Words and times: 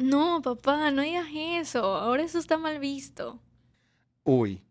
No, 0.00 0.40
papá, 0.40 0.90
no 0.90 1.02
digas 1.02 1.26
eso. 1.34 1.84
Ahora 1.84 2.22
eso 2.22 2.38
está 2.38 2.56
mal 2.56 2.78
visto. 2.78 3.38
Uy, 4.24 4.62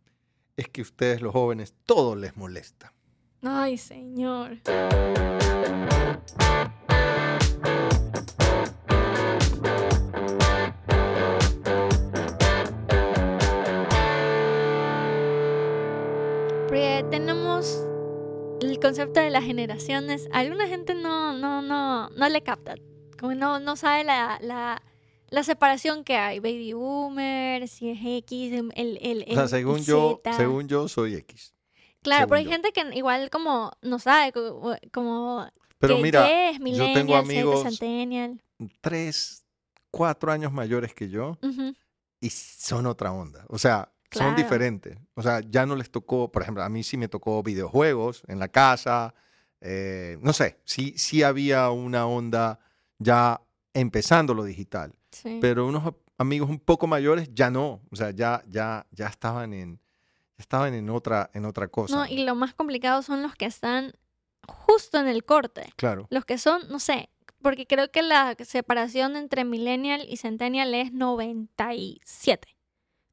es 0.58 0.68
que 0.70 0.82
ustedes 0.82 1.22
los 1.22 1.34
jóvenes 1.34 1.76
todo 1.86 2.16
les 2.16 2.36
molesta. 2.36 2.94
Ay, 3.44 3.78
señor. 3.78 4.58
Porque 16.68 17.06
tenemos 17.12 17.86
el 18.62 18.80
concepto 18.82 19.20
de 19.20 19.30
las 19.30 19.44
generaciones. 19.44 20.28
A 20.34 20.40
alguna 20.40 20.68
gente 20.68 20.96
no, 20.96 21.34
no, 21.34 21.62
no, 21.62 22.10
no 22.10 22.30
le 22.30 22.42
capta. 22.42 22.74
Como 23.20 23.36
no, 23.36 23.60
no 23.60 23.76
sabe 23.76 24.04
la, 24.04 24.40
la, 24.42 24.82
la 25.32 25.44
separación 25.44 26.04
que 26.04 26.16
hay. 26.16 26.40
Baby 26.40 26.74
boomer, 26.74 27.68
si 27.68 27.90
es 27.90 28.00
X, 28.04 28.54
el, 28.54 28.72
el, 28.76 28.98
el 29.02 29.26
O 29.32 29.36
sea, 29.36 29.48
según 29.48 29.84
yo, 29.84 30.22
según 30.36 30.68
yo 30.68 30.88
soy 30.88 31.16
X. 31.16 31.54
Claro, 32.02 32.28
pero 32.28 32.40
hay 32.40 32.46
yo. 32.46 32.52
gente 32.52 32.72
que 32.72 32.82
igual 32.96 33.30
como 33.30 33.72
no 33.82 34.00
sabe, 34.00 34.32
co- 34.32 34.76
como, 34.94 35.48
Pero 35.80 35.98
que 35.98 36.02
mira, 36.02 36.26
¿qué 36.26 36.50
es 36.52 36.60
yo 36.60 36.86
tengo 36.94 37.16
amigos 37.16 37.68
tres, 38.82 39.46
cuatro 39.92 40.32
años 40.32 40.52
mayores 40.52 40.94
que 40.94 41.10
yo 41.10 41.38
y 42.22 42.30
son 42.30 42.86
otra 42.86 43.12
onda. 43.12 43.46
O 43.50 43.58
sea, 43.58 43.92
Claro. 44.10 44.30
son 44.32 44.36
diferentes. 44.38 44.98
O 45.14 45.22
sea, 45.22 45.40
ya 45.48 45.68
no 45.68 45.76
les 45.76 45.92
tocó, 45.92 46.32
por 46.32 46.42
ejemplo, 46.42 46.64
a 46.64 46.70
mí 46.70 46.82
sí 46.84 46.98
me 46.98 47.08
tocó 47.08 47.44
videojuegos 47.44 48.24
en 48.28 48.40
la 48.40 48.48
casa. 48.48 49.14
eh, 49.62 50.18
no 50.22 50.32
sé, 50.34 50.60
sí, 50.66 50.94
sí 50.98 51.22
había 51.22 51.70
una 51.70 52.08
onda 52.08 52.60
ya 52.98 53.40
empezando 53.74 54.34
lo 54.34 54.44
digital. 54.46 54.94
Sí. 55.12 55.40
Pero 55.42 55.68
unos 55.68 55.94
amigos 56.18 56.50
un 56.50 56.60
poco 56.60 56.88
mayores 56.88 57.30
ya 57.34 57.50
no. 57.50 57.82
O 57.92 57.96
sea, 57.96 58.12
ya, 58.12 58.44
ya, 58.48 58.86
ya 58.92 59.08
estaban 59.08 59.54
en, 59.54 59.80
estaban 60.38 60.74
en 60.74 60.90
otra, 60.90 61.30
en 61.34 61.46
otra 61.46 61.68
cosa. 61.68 61.96
No, 61.96 62.06
y 62.06 62.24
lo 62.24 62.36
más 62.36 62.54
complicado 62.54 63.02
son 63.02 63.22
los 63.22 63.36
que 63.36 63.46
están 63.46 63.94
justo 64.48 65.00
en 65.00 65.08
el 65.08 65.24
corte. 65.24 65.74
Claro. 65.76 66.08
Los 66.10 66.26
que 66.26 66.38
son, 66.38 66.62
no 66.70 66.80
sé, 66.80 67.10
porque 67.42 67.66
creo 67.66 67.92
que 67.92 68.02
la 68.02 68.36
separación 68.40 69.16
entre 69.16 69.46
millennial 69.46 70.06
y 70.10 70.18
centennial 70.18 70.74
es 70.74 70.92
97, 70.92 72.58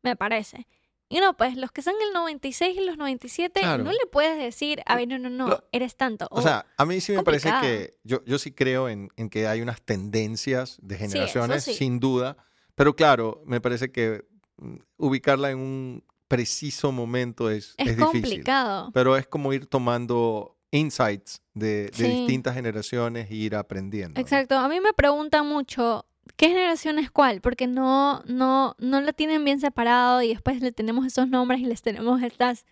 me 0.03 0.17
parece. 0.17 0.67
Y 1.09 1.21
no, 1.21 1.37
pues 1.37 1.57
los 1.57 1.71
que 1.71 1.83
son 1.83 1.95
el 2.05 2.13
96 2.13 2.77
y 2.79 2.85
los 2.85 2.97
97, 2.99 3.61
Claro. 3.61 3.85
no 3.85 3.93
le 3.93 4.07
puedes 4.11 4.39
decir, 4.39 4.83
a 4.87 4.97
ver, 4.97 5.07
no, 5.07 5.19
no, 5.19 5.31
no, 5.31 5.59
eres 5.71 5.97
tanto. 5.97 6.27
O 6.31 6.43
sea, 6.43 6.67
a 6.77 6.85
mí 6.85 7.01
sí 7.01 7.13
me 7.13 7.23
parece 7.23 7.49
complicado. 7.51 7.79
que 7.79 7.99
yo, 8.03 8.25
yo 8.25 8.39
sí 8.41 8.51
creo 8.53 8.89
en, 8.89 9.11
en 9.17 9.31
que 9.31 9.47
hay 9.47 9.61
unas 9.61 9.81
tendencias 9.83 10.79
de 10.83 10.97
generaciones, 10.97 11.63
sí. 11.65 11.75
sin 11.75 12.01
duda, 12.01 12.37
pero 12.75 12.97
claro, 12.97 13.41
me 13.47 13.61
parece 13.61 13.93
que 13.93 14.25
mm, 14.57 14.77
ubicarla 14.97 15.51
en 15.53 15.59
un 15.59 16.05
preciso 16.27 16.91
momento 16.91 17.51
es, 17.51 17.75
es, 17.79 17.91
es 17.91 17.97
difícil. 17.97 18.23
complicado. 18.23 18.91
Pero 18.93 19.17
es 19.17 19.29
como 19.29 19.53
ir 19.53 19.67
tomando 19.67 20.59
insights 20.73 21.41
de, 21.55 21.85
de 21.85 21.91
Sí. 21.93 22.03
distintas 22.03 22.55
generaciones 22.55 23.31
e 23.31 23.35
ir 23.37 23.55
aprendiendo. 23.55 24.15
¿no? 24.19 24.21
Exacto. 24.21 24.59
A 24.59 24.69
mí 24.69 24.81
me 24.81 24.93
preguntan 24.93 25.47
mucho 25.47 26.05
qué 26.37 26.49
generación 26.49 26.99
es 26.99 27.11
cuál, 27.11 27.41
porque 27.41 27.67
no, 27.67 28.23
no, 28.27 28.75
no 28.79 29.01
lo 29.01 29.13
tienen 29.13 29.45
bien 29.45 29.61
separado 29.61 30.23
y 30.23 30.29
después 30.29 30.61
le 30.61 30.73
tenemos 30.73 31.07
esos 31.07 31.29
nombres 31.29 31.61
y 31.61 31.65
les 31.67 31.83
tenemos 31.83 32.23
estas 32.23 32.67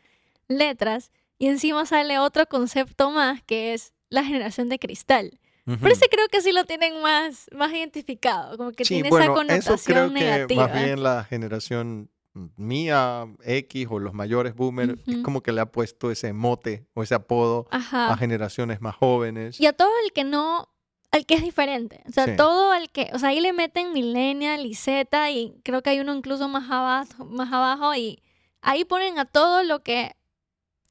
letras. 0.49 1.11
Y 1.39 1.47
encima 1.49 1.87
sale 1.87 2.19
otro 2.19 2.47
concepto 2.47 3.11
más 3.11 3.43
que 3.43 3.75
es 3.75 3.93
la 4.09 4.25
generación 4.25 4.69
de 4.69 4.79
cristal. 4.79 5.39
Ujú. 5.67 5.79
Pero 5.81 5.93
ese 5.95 6.09
creo 6.11 6.29
que 6.29 6.41
sí 6.43 6.53
lo 6.53 6.65
tienen 6.65 7.01
más, 7.01 7.47
más 7.57 7.73
identificado, 7.73 8.57
como 8.59 8.73
que 8.73 8.85
Sí, 8.85 8.95
tiene 8.95 9.09
bueno, 9.09 9.25
esa 9.25 9.35
connotación 9.35 9.75
eso 9.75 9.85
creo 9.85 10.11
negativa. 10.11 10.47
que 10.47 10.73
más 10.73 10.85
bien 10.85 11.03
la 11.03 11.25
generación 11.25 12.11
mía, 12.57 13.27
X 13.45 13.87
o 13.91 13.99
los 13.99 14.13
mayores 14.13 14.55
boomer, 14.55 14.99
es 15.07 15.15
Ujú. 15.15 15.23
como 15.23 15.43
que 15.43 15.53
le 15.53 15.61
ha 15.61 15.67
puesto 15.73 16.11
ese 16.11 16.33
mote 16.33 16.85
o 16.95 17.03
ese 17.03 17.15
apodo 17.15 17.67
a 17.71 18.17
generaciones 18.19 18.81
más 18.81 18.95
jóvenes. 18.97 19.61
Y 19.61 19.67
a 19.67 19.73
todo 19.73 19.91
el 20.05 20.13
que 20.13 20.25
no, 20.25 20.69
al 21.15 21.27
que 21.27 21.35
es 21.35 21.43
diferente. 21.43 22.03
O 22.09 22.13
sea, 22.13 22.27
Sí. 22.27 22.37
todo 22.37 22.75
el 22.75 22.91
que, 22.91 23.11
o 23.13 23.19
sea, 23.19 23.31
ahí 23.31 23.41
le 23.41 23.53
meten 23.53 23.93
millennial 23.93 24.67
y 24.67 24.75
Z 24.75 25.31
y 25.31 25.55
creo 25.63 25.83
que 25.83 25.91
hay 25.91 26.01
uno 26.01 26.15
incluso 26.15 26.49
más 26.49 26.71
abajo, 26.71 27.25
más 27.25 27.53
abajo 27.53 27.95
y 27.95 28.23
ahí 28.63 28.85
ponen 28.85 29.19
a 29.19 29.25
todo 29.25 29.63
lo 29.63 29.83
que 29.83 30.17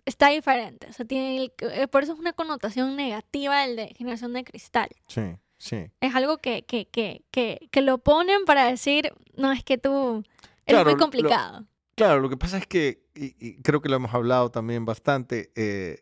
está 0.06 0.30
diferente. 0.30 0.88
O 0.90 0.94
sea, 0.94 1.06
tiene 1.06 1.38
el- 1.38 1.54
eh, 1.60 1.88
por 1.88 2.04
eso 2.04 2.14
es 2.14 2.20
una 2.20 2.34
connotación 2.34 2.96
negativa 2.96 3.64
el 3.66 3.76
de 3.76 3.88
generación 3.98 4.34
de 4.34 4.44
cristal. 4.44 4.90
Sí, 5.08 5.22
sí. 5.58 5.88
Es 6.02 6.16
algo 6.16 6.38
que, 6.38 6.64
que, 6.64 6.86
que, 6.88 7.24
que, 7.32 7.68
que 7.72 7.82
lo 7.82 7.98
ponen 8.00 8.46
para 8.46 8.66
decir, 8.66 9.14
no, 9.36 9.52
es 9.52 9.64
que 9.64 9.78
tú 9.78 10.24
eres 10.66 10.82
Claro, 10.82 10.86
muy 10.86 10.94
lo- 10.94 11.00
complicado. 11.00 11.66
Claro, 11.96 12.22
lo 12.22 12.30
que 12.30 12.38
pasa 12.38 12.58
es 12.58 12.66
que, 12.66 13.04
y, 13.14 13.36
y 13.40 13.62
creo 13.62 13.82
que 13.82 13.90
lo 13.90 13.98
hemos 13.98 14.14
hablado 14.14 14.50
también 14.52 14.84
bastante, 14.86 15.52
eh, 15.56 16.00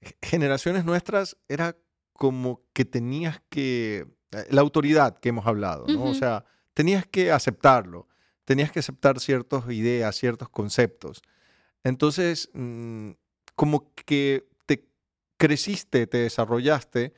ge- 0.00 0.16
generaciones 0.22 0.84
nuestras 0.84 1.36
era 1.48 1.76
como 2.18 2.62
que 2.72 2.84
tenías 2.84 3.40
que, 3.48 4.08
eh, 4.32 4.46
la 4.50 4.60
autoridad 4.60 5.18
que 5.20 5.28
hemos 5.28 5.46
hablado, 5.46 5.86
¿no? 5.86 6.02
O 6.10 6.14
sea, 6.14 6.44
tenías 6.74 7.06
que 7.06 7.30
aceptarlo, 7.30 8.08
tenías 8.44 8.72
que 8.72 8.80
aceptar 8.80 9.20
ciertas 9.20 9.64
ideas, 9.70 10.16
ciertos 10.16 10.48
conceptos. 10.48 11.22
Entonces, 11.84 12.50
mm, 12.54 13.10
como 13.54 13.92
que 13.94 14.48
te 14.66 14.84
creciste, 15.36 16.08
te 16.08 16.18
desarrollaste 16.18 17.14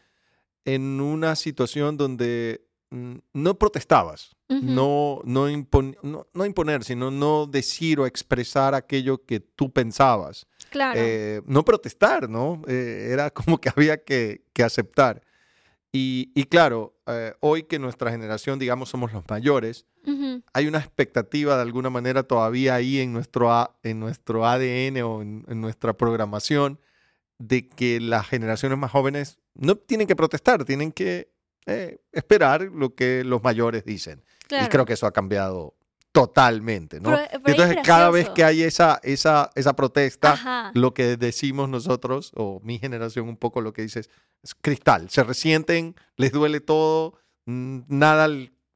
en 0.66 1.00
una 1.00 1.34
situación 1.36 1.96
donde 1.96 2.66
mm, 2.90 3.16
no 3.32 3.58
protestabas, 3.58 4.36
no, 4.74 5.20
no, 5.24 5.48
impon- 5.48 5.96
no, 6.02 6.26
no 6.34 6.44
imponer, 6.44 6.84
sino 6.84 7.10
no 7.10 7.46
decir 7.46 8.00
o 8.00 8.06
expresar 8.06 8.74
aquello 8.74 9.24
que 9.24 9.40
tú 9.40 9.72
pensabas. 9.72 10.46
Claro. 10.70 10.98
Eh, 11.02 11.42
no 11.46 11.64
protestar, 11.64 12.28
¿no? 12.28 12.62
Eh, 12.68 13.08
era 13.10 13.30
como 13.30 13.60
que 13.60 13.68
había 13.74 14.02
que, 14.02 14.44
que 14.52 14.62
aceptar. 14.62 15.22
Y, 15.92 16.30
y 16.36 16.44
claro, 16.44 16.94
eh, 17.06 17.34
hoy 17.40 17.64
que 17.64 17.78
nuestra 17.80 18.10
generación, 18.12 18.58
digamos, 18.60 18.88
somos 18.88 19.12
los 19.12 19.24
mayores, 19.28 19.86
hay 20.54 20.66
una 20.66 20.78
expectativa 20.78 21.56
de 21.56 21.62
alguna 21.62 21.90
manera 21.90 22.22
todavía 22.22 22.74
ahí 22.74 23.00
en 23.00 23.12
nuestro, 23.12 23.52
A- 23.52 23.76
en 23.82 24.00
nuestro 24.00 24.46
ADN 24.46 25.02
o 25.02 25.20
en, 25.20 25.44
en 25.46 25.60
nuestra 25.60 25.92
programación 25.92 26.80
de 27.38 27.68
que 27.68 28.00
las 28.00 28.26
generaciones 28.26 28.78
más 28.78 28.90
jóvenes 28.90 29.38
no 29.54 29.76
tienen 29.76 30.06
que 30.06 30.16
protestar, 30.16 30.64
tienen 30.64 30.90
que 30.92 31.30
eh, 31.66 31.98
esperar 32.12 32.62
lo 32.62 32.94
que 32.94 33.24
los 33.24 33.42
mayores 33.42 33.84
dicen. 33.84 34.22
Claro. 34.46 34.64
Y 34.64 34.68
creo 34.68 34.86
que 34.86 34.94
eso 34.94 35.06
ha 35.06 35.12
cambiado 35.12 35.74
totalmente, 36.12 37.00
¿no? 37.00 37.10
Pero- 37.10 37.28
pero 37.30 37.42
Y 37.46 37.50
es 37.50 37.58
entonces 37.58 37.86
cada 37.86 38.10
vez 38.10 38.28
que 38.30 38.44
hay 38.44 38.62
esa, 38.62 39.00
esa, 39.02 39.50
esa 39.54 39.74
protesta, 39.74 40.32
Ajá. 40.32 40.70
lo 40.74 40.92
que 40.94 41.16
decimos 41.16 41.68
nosotros, 41.68 42.32
o 42.36 42.60
mi 42.62 42.78
generación 42.78 43.28
un 43.28 43.36
poco 43.36 43.60
lo 43.60 43.72
que 43.72 43.82
dices, 43.82 44.10
es 44.42 44.54
cristal, 44.54 45.08
se 45.10 45.22
resienten, 45.22 45.94
les 46.16 46.32
duele 46.32 46.60
todo, 46.60 47.14
mm, 47.46 47.80
nada, 47.88 48.28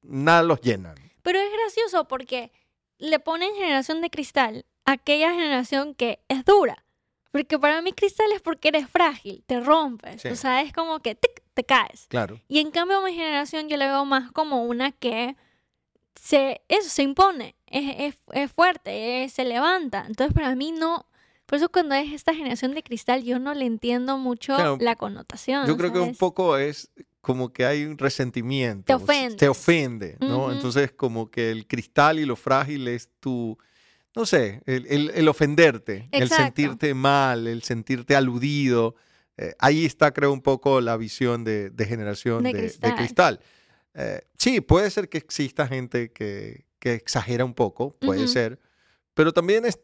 nada 0.03 0.43
los 0.43 0.61
llena. 0.61 0.95
Pero 1.23 1.39
es 1.41 1.49
gracioso 1.53 2.07
porque 2.07 2.53
le 2.99 3.19
ponen 3.19 3.55
generación 3.55 4.01
de 4.01 4.11
cristal 4.11 4.67
a 4.85 4.93
aquella 4.93 5.33
generación 5.33 5.95
que 5.95 6.21
es 6.29 6.45
dura. 6.45 6.85
Porque 7.33 7.59
para 7.59 7.83
mí 7.83 7.93
cristal 7.93 8.31
es 8.33 8.41
porque 8.43 8.69
eres 8.69 8.89
frágil, 8.89 9.43
te 9.47 9.59
rompes. 9.59 10.23
Sí. 10.23 10.29
O 10.29 10.37
sea, 10.37 10.63
es 10.63 10.73
como 10.73 11.01
que 11.01 11.17
tic, 11.17 11.43
te 11.55 11.65
caes. 11.65 12.07
Claro. 12.09 12.39
Y 12.47 12.61
en 12.61 12.71
cambio 12.71 13.03
mi 13.03 13.13
generación 13.13 13.69
yo 13.69 13.77
la 13.77 13.87
veo 13.89 14.05
más 14.05 14.31
como 14.31 14.65
una 14.65 14.93
que 14.93 15.35
se, 16.21 16.63
eso, 16.69 16.89
se 16.89 17.03
impone, 17.03 17.55
es, 17.67 18.15
es- 18.15 18.19
es 18.33 18.51
fuerte, 18.53 19.25
es- 19.25 19.33
se 19.33 19.45
levanta. 19.45 20.05
Entonces 20.07 20.35
para 20.35 20.55
mí 20.55 20.73
no... 20.73 21.07
Por 21.47 21.59
eso 21.59 21.69
cuando 21.71 21.95
es 21.95 22.11
esta 22.13 22.35
generación 22.35 22.73
de 22.75 22.83
cristal 22.83 23.23
yo 23.23 23.39
no 23.39 23.53
le 23.53 23.67
entiendo 23.67 24.17
mucho 24.17 24.55
Claro, 24.57 24.79
la 24.81 24.97
connotación. 24.97 25.67
Yo 25.67 25.77
creo 25.77 25.93
que 25.93 25.99
un 26.01 26.15
poco 26.17 26.57
es 26.57 26.91
como 27.21 27.53
que 27.53 27.67
hay 27.67 27.85
un 27.85 27.99
resentimiento. 27.99 28.87
Te 28.87 28.93
s- 28.95 29.37
Te 29.37 29.49
ofende, 29.49 30.17
¿no? 30.21 30.51
Entonces 30.53 30.93
como 30.93 31.31
que 31.31 31.51
el 31.51 31.67
cristal 31.67 32.19
y 32.19 32.25
lo 32.25 32.37
frágil 32.37 32.89
es 32.89 33.11
tu, 33.21 33.59
no 34.17 34.25
sé, 34.25 34.63
el, 34.65 34.87
el- 34.87 35.11
el 35.15 35.29
ofenderte, 35.29 36.09
el 36.13 36.31
sentirte 36.31 36.95
mal, 36.95 37.47
el 37.47 37.63
sentirte 37.63 38.17
aludido. 38.17 38.95
Eh, 39.37 39.55
ahí 39.59 39.85
está, 39.85 40.13
creo, 40.13 40.33
un 40.33 40.41
poco 40.41 40.81
la 40.81 40.97
visión 40.97 41.45
de, 41.45 41.69
de 41.69 41.85
generación 41.85 42.43
De 42.43 42.53
de, 42.55 42.63
de 42.63 42.95
cristal. 42.95 43.41
Eh, 43.95 44.21
sí, 44.39 44.61
puede 44.61 44.91
ser 44.91 45.09
que 45.09 45.19
exista 45.19 45.67
gente 45.67 46.13
que, 46.13 46.67
que 46.79 46.95
exagera 46.95 47.45
un 47.45 47.55
poco, 47.55 47.97
puede 47.99 48.29
ser, 48.29 48.61
pero 49.15 49.33
también 49.33 49.65
es 49.65 49.79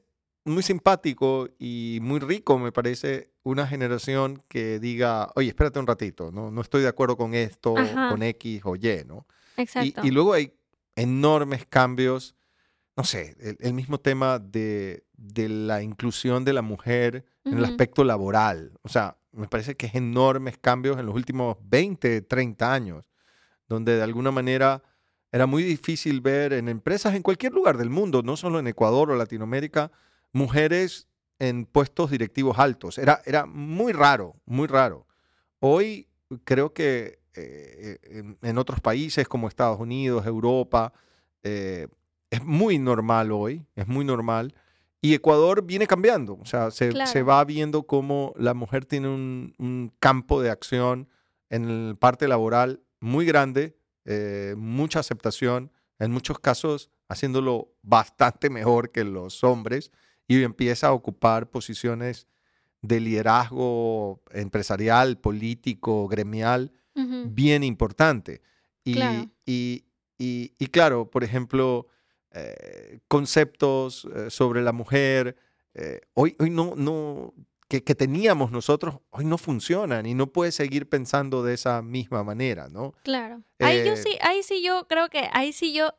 muy 0.45 0.63
simpático 0.63 1.49
y 1.59 1.99
muy 2.03 2.19
rico, 2.19 2.59
me 2.59 2.73
parece, 2.73 3.31
una 3.43 3.67
generación 3.67 4.43
que 4.49 4.79
diga, 4.79 5.31
oye, 5.37 5.49
espérate 5.49 5.79
un 5.79 5.87
ratito, 5.87 6.31
no, 6.33 6.51
no 6.51 6.61
estoy 6.61 6.83
de 6.83 6.89
acuerdo 6.89 7.17
con 7.17 7.35
esto, 7.35 7.77
Ajá. 7.77 8.11
con 8.11 8.23
X 8.23 8.63
o 8.65 8.77
Y, 8.77 9.05
¿no? 9.07 9.27
Y, 9.57 9.63
Exacto. 9.63 10.01
y 10.05 10.11
luego 10.11 10.33
hay 10.33 10.53
enormes 10.97 11.67
cambios, 11.67 12.35
no 12.97 13.05
sé, 13.05 13.37
el, 13.39 13.57
el 13.61 13.75
mismo 13.75 13.99
tema 13.99 14.39
de, 14.39 15.05
de 15.17 15.49
la 15.49 15.83
inclusión 15.83 16.45
de 16.45 16.53
la 16.53 16.63
mujer 16.63 17.25
en 17.45 17.59
el 17.59 17.65
aspecto 17.65 18.05
laboral. 18.05 18.73
O 18.83 18.89
sea, 18.89 19.17
me 19.33 19.49
parece 19.49 19.77
que 19.77 19.87
es 19.87 19.95
enormes 19.95 20.59
cambios 20.59 20.99
en 20.99 21.07
los 21.07 21.15
últimos 21.15 21.57
20, 21.63 22.23
30 22.23 22.73
años, 22.73 23.10
donde 23.71 23.97
de 23.97 24.03
alguna 24.03 24.33
manera 24.33 24.83
era 25.33 25.47
muy 25.47 25.63
difícil 25.63 26.21
ver 26.21 26.53
en 26.53 26.69
empresas 26.69 27.15
en 27.15 27.23
cualquier 27.23 27.53
lugar 27.53 27.79
del 27.79 27.89
mundo, 27.89 28.23
no 28.23 28.37
solo 28.37 28.59
en 28.59 28.67
Ecuador 28.67 29.11
o 29.13 29.17
Latinoamérica, 29.17 29.93
mujeres 30.33 31.09
en 31.39 31.65
puestos 31.67 32.11
directivos 32.11 32.59
altos. 32.59 32.99
Era, 32.99 33.23
era 33.25 33.47
muy 33.47 33.93
raro, 33.93 34.35
muy 34.45 34.67
raro. 34.67 35.07
Hoy 35.61 36.09
creo 36.43 36.75
que 36.75 37.21
eh, 37.35 37.99
en, 38.03 38.37
en, 38.43 38.59
otros 38.59 38.81
países 38.81 39.29
como 39.29 39.47
Estados 39.47 39.79
Unidos, 39.79 40.27
Europa, 40.27 40.93
eh, 41.45 41.87
es 42.29 42.45
muy 42.45 42.79
normal 42.79 43.31
hoy, 43.31 43.65
es 43.77 43.87
muy 43.87 44.05
normal. 44.05 44.53
Y 45.01 45.15
Ecuador 45.15 45.65
viene 45.65 45.87
cambiando, 45.87 46.39
o 46.43 46.45
sea, 46.45 46.73
se, 46.73 46.89
Claro. 46.91 47.11
se 47.11 47.23
va 47.23 47.43
viendo 47.45 47.85
cómo 47.85 48.35
la 48.37 48.53
mujer 48.53 48.85
tiene 48.85 49.09
un, 49.09 49.55
un 49.59 49.93
campo 50.01 50.43
de 50.43 50.51
acción 50.51 51.09
en 51.51 51.91
la 51.91 51.95
parte 51.95 52.27
laboral 52.27 52.81
muy 53.01 53.25
grande, 53.27 53.77
eh, 54.05 54.55
mucha 54.57 55.01
aceptación, 55.01 55.73
en 55.99 56.11
muchos 56.13 56.39
casos 56.39 56.91
haciéndolo 57.09 57.75
bastante 57.83 58.51
mejor 58.51 58.91
que 58.91 59.05
los 59.05 59.43
hombres 59.45 59.91
y 60.29 60.43
empieza 60.43 60.89
a 60.89 60.93
ocupar 60.93 61.51
posiciones 61.51 62.29
de 62.83 63.01
liderazgo 63.01 64.23
empresarial, 64.33 65.19
político, 65.19 66.07
gremial, 66.09 66.73
bien 67.25 67.65
importante. 67.65 68.43
Y 68.85 68.95
Claro. 68.95 69.31
y, 69.47 69.85
y- 70.19 70.53
y 70.59 70.67
claro, 70.69 71.11
por 71.11 71.25
ejemplo, 71.25 71.87
eh, 72.33 73.01
conceptos 73.09 74.07
eh, 74.15 74.31
sobre 74.31 74.63
la 74.63 74.73
mujer, 74.73 75.37
eh, 75.75 76.01
hoy, 76.15 76.37
hoy 76.39 76.51
no, 76.51 76.75
no 76.77 77.35
que, 77.71 77.85
que 77.85 77.95
teníamos 77.95 78.51
nosotros, 78.51 78.97
hoy 79.11 79.25
no 79.25 79.39
funcionan 79.39 80.05
y 80.05 80.13
no 80.13 80.27
puedes 80.27 80.57
seguir 80.57 80.89
pensando 80.89 81.45
de 81.45 81.55
esa 81.55 81.83
misma 81.83 82.25
manera, 82.25 82.69
¿no? 82.69 82.95
Claro. 83.05 83.45
Ahí 83.61 83.85
yo 83.87 83.93
Eh, 83.93 83.97
sí, 83.97 84.19
ahí 84.23 84.43
sí 84.43 84.61
yo 84.61 84.89
creo 84.89 85.09
que 85.09 85.31
ahí 85.33 85.53
sí 85.53 85.73
yo 85.73 85.95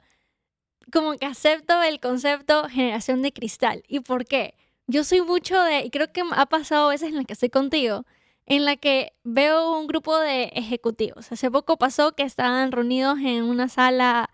como 0.91 1.15
que 1.15 1.25
acepto 1.25 1.81
el 1.81 2.01
concepto 2.01 2.67
generación 2.67 3.21
de 3.21 3.31
cristal. 3.31 3.83
¿Y 3.87 4.01
por 4.01 4.25
qué? 4.25 4.55
Yo 4.87 5.05
soy 5.05 5.21
mucho 5.21 5.63
de, 5.63 5.85
y 5.85 5.91
creo 5.91 6.11
que 6.11 6.21
ha 6.33 6.45
pasado 6.47 6.89
veces 6.89 7.07
en 7.07 7.15
las 7.15 7.25
que 7.25 7.33
estoy 7.33 7.49
contigo, 7.49 8.05
en 8.45 8.65
la 8.65 8.75
que 8.75 9.13
veo 9.23 9.79
un 9.79 9.87
grupo 9.87 10.19
de 10.19 10.51
ejecutivos. 10.53 11.31
Hace 11.31 11.49
poco 11.49 11.77
pasó 11.77 12.11
que 12.11 12.23
estaban 12.23 12.73
reunidos 12.73 13.17
en 13.19 13.43
una 13.43 13.69
sala 13.69 14.29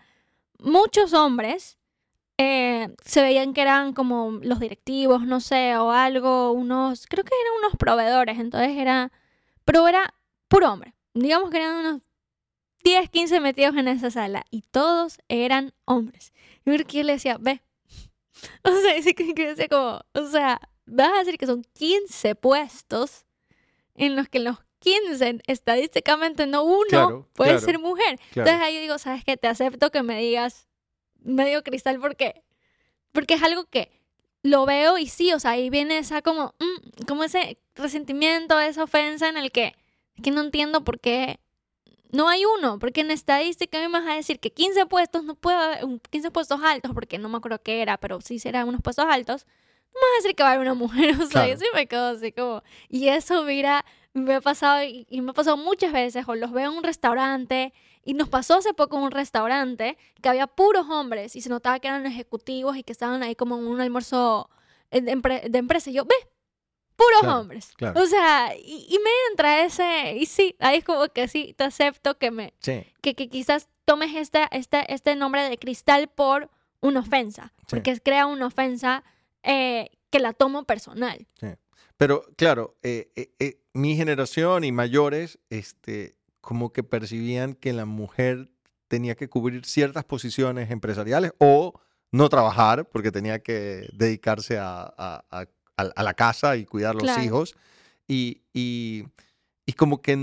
muchos 0.58 1.14
hombres. 1.14 1.77
Eh, 2.38 2.90
se 3.04 3.22
veían 3.22 3.54
que 3.54 3.62
eran 3.62 3.94
como 3.94 4.40
los 4.42 4.60
directivos, 4.60 5.24
no 5.26 5.40
sé, 5.40 5.76
o 5.78 5.92
algo, 5.92 6.52
unos, 6.52 7.08
creo 7.08 7.24
que 7.24 7.32
eran 7.42 7.54
unos 7.60 7.78
proveedores, 7.78 8.40
entonces 8.40 8.78
era, 8.78 9.12
pero 9.66 9.88
era 9.88 10.14
puro 10.48 10.72
hombre. 10.72 10.94
Digamos 11.14 11.50
que 11.50 11.58
eran 11.58 11.78
unos 11.78 12.04
10, 12.84 13.10
15 13.10 13.40
metidos 13.40 13.76
en 13.76 13.88
esa 13.88 14.12
sala 14.12 14.46
y 14.52 14.62
todos 14.62 15.18
eran 15.30 15.74
hombres. 15.86 16.32
Y 16.66 16.72
yo 16.78 17.04
le 17.04 17.14
decía, 17.14 17.38
ve. 17.40 17.62
O 18.64 18.70
sea, 18.70 19.02
sí 19.02 19.14
que 19.16 19.34
decía 19.34 19.68
como, 19.68 20.00
o 20.14 20.28
sea, 20.30 20.62
vas 20.86 21.10
a 21.12 21.18
decir 21.20 21.38
que 21.40 21.48
son 21.48 21.64
15 21.74 22.36
puestos 22.36 23.26
en 23.96 24.16
los 24.16 24.30
que 24.30 24.38
los 24.40 24.58
15 24.80 25.42
estadísticamente 25.48 26.46
no 26.46 26.64
uno 26.64 26.86
Claro, 26.88 27.28
puede 27.34 27.50
claro, 27.54 27.66
ser 27.66 27.80
mujer. 27.80 28.20
claro. 28.32 28.48
Entonces 28.52 28.62
ahí 28.62 28.76
yo 28.76 28.82
digo, 28.82 28.98
¿sabes 29.00 29.24
qué? 29.26 29.38
Te 29.38 29.48
acepto 29.48 29.90
que 29.90 30.04
me 30.04 30.20
digas 30.22 30.68
medio 31.24 31.64
cristal 31.64 32.00
porque 32.00 32.42
porque 33.12 33.36
es 33.36 33.44
algo 33.44 33.66
que 33.66 33.92
lo 34.44 34.66
veo 34.66 34.98
y 34.98 35.08
sí, 35.08 35.34
o 35.34 35.40
sea, 35.40 35.52
ahí 35.52 35.70
viene 35.70 35.98
esa 35.98 36.22
como 36.22 36.54
mm, 36.60 37.06
como 37.08 37.24
ese 37.24 37.58
resentimiento, 37.76 38.60
esa 38.60 38.84
ofensa 38.84 39.28
en 39.30 39.38
el 39.38 39.52
que 39.52 39.76
que 40.22 40.32
no 40.32 40.42
entiendo 40.42 40.84
por 40.84 41.00
qué 41.00 41.40
no 42.12 42.30
hay 42.30 42.44
uno, 42.46 42.80
porque 42.80 43.02
en 43.02 43.12
estadística 43.12 43.78
me 43.80 43.88
vas 43.90 44.08
a 44.08 44.16
decir 44.16 44.40
que 44.40 44.52
15 44.52 44.86
puestos 44.86 45.24
no 45.26 45.36
puede 45.36 45.58
haber, 45.58 45.86
un- 45.86 46.00
15 46.10 46.32
puestos 46.32 46.62
altos, 46.64 46.92
porque 46.94 47.18
no 47.18 47.28
me 47.30 47.38
acuerdo 47.38 47.62
qué 47.62 47.82
era, 47.82 47.98
pero 47.98 48.22
sí 48.22 48.40
serán 48.40 48.68
unos 48.70 48.82
puestos 48.82 49.06
altos, 49.10 49.46
no 49.94 49.94
me 49.94 50.00
vas 50.02 50.14
a 50.14 50.22
decir 50.24 50.36
que 50.36 50.44
va 50.44 50.50
a 50.50 50.54
haber 50.54 50.62
una 50.68 50.74
mujer, 50.74 51.10
o 51.22 51.26
sea, 51.28 51.46
yo 51.48 51.56
Claro. 51.56 51.60
sí 51.60 51.66
me 51.76 51.88
quedo 51.88 52.08
así 52.08 52.32
como, 52.32 52.64
y 52.88 53.10
eso, 53.10 53.44
mira, 53.44 53.84
me 54.18 54.36
ha 54.36 54.42
pasado, 54.42 54.84
y, 54.84 55.06
y 55.10 55.22
me 55.22 55.32
ha 55.32 55.34
pasado 55.34 55.58
muchas 55.58 55.92
veces, 55.94 56.26
o 56.28 56.36
los 56.36 56.52
veo 56.52 56.70
en 56.72 56.78
un 56.78 56.84
restaurante, 56.84 57.74
y 58.04 58.14
nos 58.14 58.30
pasó 58.30 58.56
hace 58.56 58.74
poco 58.74 58.98
en 58.98 59.04
un 59.04 59.12
restaurante, 59.12 59.98
que 60.22 60.30
había 60.30 60.48
puros 60.48 60.88
hombres, 60.90 61.36
y 61.36 61.42
se 61.42 61.50
notaba 61.50 61.80
que 61.80 61.88
eran 61.88 62.06
ejecutivos 62.06 62.76
y 62.78 62.84
que 62.84 62.92
estaban 62.92 63.24
ahí 63.24 63.36
como 63.36 63.58
en 63.58 63.68
un 63.68 63.80
almuerzo 63.82 64.50
de, 64.92 65.02
empre- 65.02 65.50
de 65.50 65.58
empresa, 65.58 65.90
y 65.90 65.94
yo, 65.94 66.06
ve, 66.06 66.16
puros 66.96 67.20
Claro, 67.22 67.40
hombres. 67.40 67.74
claro. 67.78 68.02
O 68.02 68.06
sea, 68.08 68.54
y, 68.56 68.88
y 68.90 68.98
me 69.00 69.10
entra 69.32 69.64
ese, 69.64 70.16
y 70.18 70.26
sí, 70.26 70.56
ahí 70.60 70.78
es 70.80 70.84
como 70.84 71.08
que 71.10 71.28
sí, 71.28 71.54
te 71.58 71.64
acepto 71.66 72.18
que 72.18 72.32
me, 72.32 72.54
Sí, 72.60 72.84
que, 73.02 73.14
que 73.16 73.30
quizás 73.30 73.70
tomes 73.86 74.16
este, 74.16 74.48
este, 74.52 74.92
este 74.94 75.16
nombre 75.16 75.48
de 75.48 75.58
cristal 75.58 76.08
por 76.08 76.50
una 76.82 77.02
ofensa, 77.02 77.54
Sí. 77.60 77.66
porque 77.70 78.00
crea 78.00 78.26
una 78.26 78.48
ofensa 78.48 79.04
eh, 79.44 79.90
que 80.10 80.20
la 80.20 80.34
tomo 80.34 80.64
personal. 80.64 81.28
Pero 81.98 82.24
claro, 82.36 82.78
eh, 82.84 83.12
eh, 83.16 83.32
eh, 83.40 83.60
mi 83.78 83.96
generación 83.96 84.64
y 84.64 84.72
mayores, 84.72 85.38
este, 85.50 86.16
como 86.42 86.74
que 86.74 86.84
percibían 86.84 87.54
que 87.54 87.74
la 87.74 87.86
mujer 87.86 88.50
tenía 88.88 89.16
que 89.16 89.30
cubrir 89.30 89.66
ciertas 89.66 90.04
posiciones 90.04 90.72
empresariales 90.72 91.32
o 91.38 91.80
no 92.12 92.30
trabajar 92.30 92.90
porque 92.90 93.12
tenía 93.12 93.40
que 93.40 93.88
dedicarse 93.94 94.58
a, 94.58 94.82
a- 94.98 95.26
a- 95.30 95.48
a- 95.78 95.92
a 95.96 96.04
la 96.04 96.14
casa 96.14 96.56
y 96.58 96.66
cuidar 96.66 96.96
los 96.96 97.04
Claro. 97.04 97.22
hijos. 97.24 97.56
Y, 98.08 98.42
y- 98.54 99.04
y 99.66 99.74
como 99.74 100.02
que 100.02 100.16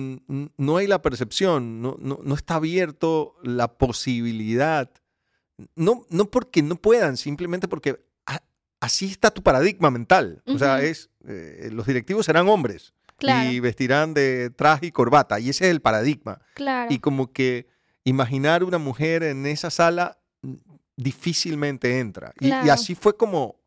no 0.56 0.76
hay 0.78 0.86
la 0.86 1.02
percepción, 1.02 1.80
no, 1.82 1.96
no, 2.00 2.18
no 2.24 2.34
está 2.34 2.54
abierto 2.56 3.36
la 3.42 3.68
posibilidad. 3.76 4.90
No, 5.76 6.06
no 6.08 6.30
porque 6.30 6.62
no 6.62 6.76
puedan, 6.76 7.16
simplemente 7.18 7.68
porque 7.68 8.02
así 8.80 9.06
está 9.06 9.30
tu 9.30 9.42
paradigma 9.42 9.90
mental. 9.90 10.42
O 10.46 10.58
sea, 10.58 10.82
es 10.82 11.10
eh, 11.28 11.68
los 11.72 11.86
directivos 11.86 12.26
serán 12.26 12.48
hombres 12.48 12.92
Claro, 13.24 13.50
y 13.50 13.60
vestirán 13.60 14.14
de 14.14 14.50
traje 14.50 14.86
y 14.86 14.92
corbata. 14.92 15.40
Y 15.40 15.50
ese 15.50 15.64
es 15.66 15.70
el 15.70 15.80
paradigma. 15.80 16.40
claro. 16.54 16.92
Y 16.92 16.98
como 16.98 17.32
que 17.32 17.66
imaginar 18.04 18.64
una 18.64 18.78
mujer 18.78 19.22
en 19.22 19.46
esa 19.46 19.70
sala 19.70 20.18
mm, 20.42 20.54
difícilmente 20.96 21.98
entra. 22.00 22.32
Y- 22.40 22.50
así 22.50 22.94
fue 22.94 23.16
como, 23.16 23.60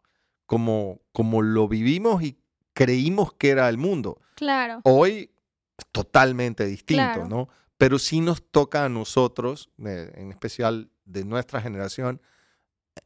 como, 0.45 1.01
como 1.12 1.42
lo 1.42 1.68
vivimos 1.68 2.24
y 2.24 2.38
creímos 2.74 3.33
que 3.33 3.50
era 3.50 3.68
el 3.69 3.77
mundo. 3.77 4.21
Claro, 4.36 4.81
Hoy 4.83 5.31
es 5.77 5.86
totalmente 5.92 6.65
distinto, 6.65 7.03
Claro. 7.13 7.27
¿no? 7.27 7.50
Pero 7.77 8.00
sí 8.00 8.21
nos 8.21 8.44
toca 8.51 8.86
a 8.86 8.89
nosotros, 8.89 9.69
eh, 9.86 10.12
en 10.15 10.31
especial 10.31 10.89
de 11.05 11.25
nuestra 11.25 11.62
generación, 11.62 12.22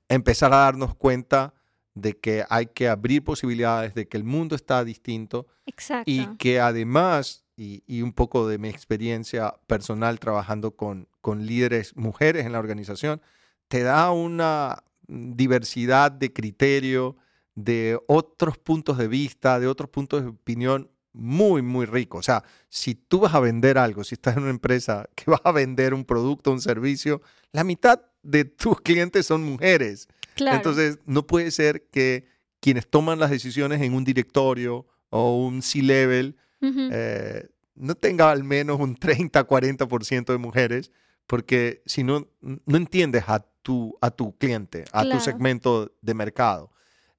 empezar 0.10 0.54
a 0.54 0.58
darnos 0.58 0.96
cuenta 0.96 1.54
de 1.94 2.18
que 2.18 2.46
hay 2.50 2.68
que 2.68 2.88
abrir 2.88 3.24
posibilidades, 3.24 3.94
de 3.94 4.08
que 4.08 4.18
el 4.18 4.24
mundo 4.24 4.56
está 4.56 4.84
distinto 4.84 5.48
exacto. 5.66 6.10
y 6.10 6.26
que 6.38 6.60
además, 6.60 7.44
y, 7.58 7.84
y 7.86 8.02
un 8.02 8.14
poco 8.14 8.48
de 8.48 8.58
mi 8.58 8.70
experiencia 8.70 9.56
personal 9.68 10.20
trabajando 10.20 10.76
con, 10.76 11.08
con 11.22 11.46
líderes 11.46 11.96
mujeres 11.96 12.46
en 12.46 12.54
la 12.54 12.60
organización, 12.60 13.22
te 13.68 13.84
da 13.84 14.12
una 14.12 14.84
diversidad 15.08 16.12
de 16.12 16.32
criterio, 16.32 17.18
de 17.56 18.00
otros 18.08 18.58
puntos 18.58 18.98
de 18.98 19.08
vista, 19.08 19.60
de 19.60 19.68
otros 19.68 19.90
puntos 19.90 20.22
de 20.22 20.30
opinión 20.30 20.90
muy, 21.14 21.62
muy 21.62 21.86
rico. 21.86 22.18
O 22.18 22.24
sea, 22.24 22.44
si 22.70 22.96
tú 22.96 23.20
vas 23.20 23.34
a 23.34 23.40
vender 23.40 23.78
algo, 23.78 24.04
si 24.04 24.16
estás 24.16 24.38
en 24.38 24.44
una 24.44 24.52
empresa 24.52 25.10
que 25.16 25.26
vas 25.30 25.42
a 25.44 25.52
vender 25.52 25.94
un 25.94 26.06
producto, 26.06 26.52
un 26.52 26.62
servicio, 26.62 27.22
la 27.52 27.64
mitad 27.64 28.02
de 28.24 28.46
tus 28.46 28.80
clientes 28.82 29.26
son 29.26 29.44
mujeres. 29.44 30.08
claro. 30.36 30.58
Entonces, 30.58 31.00
no 31.06 31.26
puede 31.28 31.52
ser 31.52 31.88
que 31.92 32.26
quienes 32.60 32.88
toman 32.88 33.20
las 33.20 33.30
decisiones 33.32 33.82
en 33.82 33.94
un 33.94 34.04
directorio 34.04 34.86
o 35.10 35.38
un 35.46 35.62
C-level 35.62 36.38
eh, 36.64 37.48
no 37.76 37.96
tenga 37.96 38.30
al 38.30 38.44
menos 38.44 38.80
un 38.80 38.96
30-40% 38.96 40.26
de 40.32 40.38
mujeres, 40.38 40.92
porque 41.28 41.82
si 41.86 42.04
no, 42.04 42.28
no 42.42 42.78
entiendes 42.78 43.24
a 43.28 43.40
tu, 43.62 43.98
a 44.02 44.12
tu 44.12 44.38
cliente, 44.38 44.84
a 44.92 45.02
Claro. 45.04 45.18
tu 45.18 45.24
segmento 45.24 45.92
de 46.02 46.14
mercado. 46.14 46.72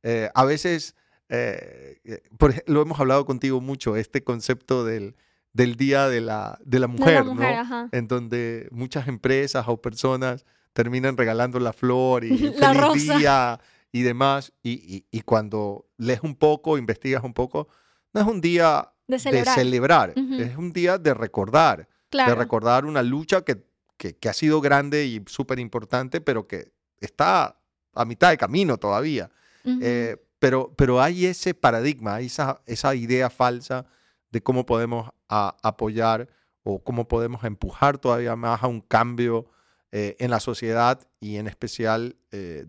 Eh, 0.02 0.28
a 0.34 0.44
veces, 0.44 0.94
eh, 1.35 1.99
eh, 2.05 2.23
por 2.37 2.55
lo 2.69 2.83
hemos 2.83 3.01
hablado 3.01 3.25
contigo 3.25 3.61
mucho, 3.61 3.97
este 3.97 4.23
concepto 4.23 4.85
del, 4.85 5.17
del 5.55 5.77
Día 5.77 6.09
de 6.09 6.21
la, 6.21 6.59
de 6.65 6.79
la 6.79 6.87
de 6.87 6.93
Mujer, 6.93 7.25
la 7.27 7.35
mujer, 7.35 7.55
¿no? 7.55 7.61
ajá. 7.62 7.89
en 7.93 8.07
donde 8.07 8.69
muchas 8.71 9.09
empresas 9.09 9.65
o 9.67 9.81
personas 9.81 10.45
terminan 10.75 11.17
regalando 11.17 11.59
la 11.59 11.73
flor 11.73 12.25
y 12.25 12.31
La 12.59 12.69
feliz 12.75 12.81
rosa. 13.07 13.19
día 13.19 13.61
y 13.93 14.03
demás. 14.03 14.53
Y, 14.62 14.73
y- 14.73 15.07
y 15.11 15.21
cuando 15.23 15.87
lees 15.97 16.21
un 16.23 16.35
poco, 16.35 16.77
investigas 16.79 17.25
un 17.25 17.33
poco, 17.35 17.69
no 18.12 18.21
es 18.21 18.27
un 18.27 18.41
día 18.41 18.93
De 19.09 19.17
de 19.17 19.19
celebrar. 19.21 19.55
celebrar, 19.55 20.12
Ujú. 20.17 20.35
es 20.35 20.57
un 20.57 20.73
día 20.73 20.99
de 20.99 21.15
recordar, 21.15 21.79
de 21.79 21.87
claro. 22.11 22.35
recordar 22.37 22.85
una 22.85 23.03
lucha 23.03 23.43
que, 23.43 23.65
que- 23.97 24.17
que 24.17 24.29
ha 24.29 24.33
sido 24.35 24.61
grande 24.61 25.07
y 25.07 25.23
súper 25.27 25.59
importante, 25.59 26.21
pero 26.21 26.47
que 26.47 26.73
está 27.01 27.59
a 27.95 28.05
mitad 28.05 28.31
de 28.31 28.37
camino 28.39 28.77
todavía. 28.79 29.31
Ujú, 29.65 29.79
Eh, 29.83 30.17
pero, 30.42 30.72
pero 30.76 31.00
hay 31.00 31.26
ese 31.26 31.54
paradigma, 31.54 32.16
hay 32.16 32.26
esa, 32.26 32.61
esa 32.66 32.94
idea 32.96 33.30
falsa 33.30 33.87
de 34.32 34.42
cómo 34.42 34.66
podemos 34.66 35.08
a- 35.28 35.54
apoyar 35.62 36.28
o 36.64 36.82
cómo 36.82 37.06
podemos 37.06 37.44
empujar 37.44 37.99
todavía 37.99 38.34
más 38.34 38.61
a 38.62 38.66
un 38.66 38.80
cambio 38.80 39.46
eh, 39.92 40.16
en 40.18 40.30
la 40.30 40.40
sociedad 40.40 40.99
y 41.20 41.37
en 41.37 41.46
especial 41.46 42.16
eh, 42.32 42.66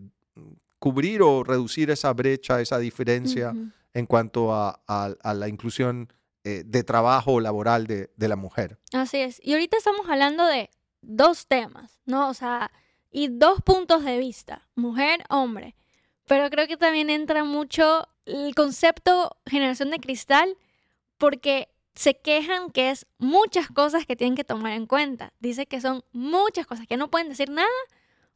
cubrir 0.78 1.22
o 1.22 1.42
reducir 1.42 1.90
esa 1.90 2.12
brecha, 2.12 2.60
esa 2.60 2.78
diferencia 2.78 3.52
en 3.92 4.06
cuanto 4.06 4.54
a, 4.54 4.80
a- 4.86 5.14
a 5.22 5.34
la 5.34 5.48
inclusión 5.48 6.12
eh, 6.44 6.62
de 6.64 6.84
trabajo 6.84 7.40
laboral 7.40 7.86
de, 7.88 8.10
de 8.16 8.28
la 8.28 8.36
mujer. 8.36 8.78
Así 8.92 9.16
es. 9.18 9.40
Y 9.42 9.52
ahorita 9.54 9.78
estamos 9.78 10.06
hablando 10.08 10.46
de 10.46 10.70
dos 11.02 11.46
temas, 11.48 12.00
¿no? 12.06 12.28
O 12.28 12.34
sea, 12.34 12.70
y 13.10 13.28
dos 13.28 13.62
puntos 13.62 14.04
de 14.04 14.18
vista, 14.18 14.68
mujer, 14.76 15.24
hombre. 15.28 15.74
Pero 16.26 16.48
creo 16.50 16.66
que 16.66 16.76
también 16.76 17.10
entra 17.10 17.44
mucho 17.44 18.08
el 18.26 18.54
concepto 18.54 19.36
generación 19.46 19.90
de 19.90 20.00
cristal 20.00 20.56
porque 21.18 21.68
se 21.94 22.14
quejan 22.14 22.70
que 22.70 22.90
es 22.90 23.06
muchas 23.18 23.68
cosas 23.68 24.06
que 24.06 24.16
tienen 24.16 24.34
que 24.34 24.44
tomar 24.44 24.72
en 24.72 24.86
cuenta. 24.86 25.32
Dice 25.38 25.66
que 25.66 25.80
son 25.80 26.02
muchas 26.12 26.66
cosas, 26.66 26.86
que 26.86 26.96
no 26.96 27.10
pueden 27.10 27.28
decir 27.28 27.50
nada 27.50 27.68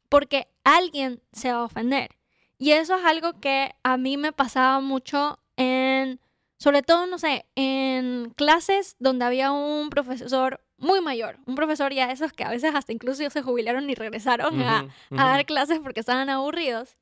porque 0.08 0.48
alguien 0.64 1.20
se 1.32 1.52
va 1.52 1.60
a 1.60 1.64
ofender. 1.64 2.10
Y 2.58 2.72
eso 2.72 2.96
es 2.96 3.04
algo 3.04 3.40
que 3.40 3.74
a 3.82 3.96
mí 3.96 4.16
me 4.16 4.32
pasaba 4.32 4.80
mucho 4.80 5.38
en, 5.56 6.20
sobre 6.58 6.82
todo, 6.82 7.06
no 7.06 7.18
sé, 7.18 7.46
en 7.54 8.32
clases 8.36 8.96
donde 8.98 9.24
había 9.24 9.52
un 9.52 9.90
profesor 9.90 10.60
muy 10.76 11.00
mayor, 11.00 11.38
un 11.46 11.54
profesor 11.54 11.92
ya 11.92 12.06
de 12.06 12.12
esos 12.12 12.32
que 12.32 12.44
a 12.44 12.50
veces 12.50 12.74
hasta 12.74 12.92
incluso 12.92 13.28
se 13.30 13.42
jubilaron 13.42 13.88
y 13.90 13.94
regresaron 13.94 14.60
a, 14.62 14.86
dar 15.10 15.44
clases 15.46 15.80
porque 15.80 16.00
estaban 16.00 16.30
aburridos, 16.30 16.96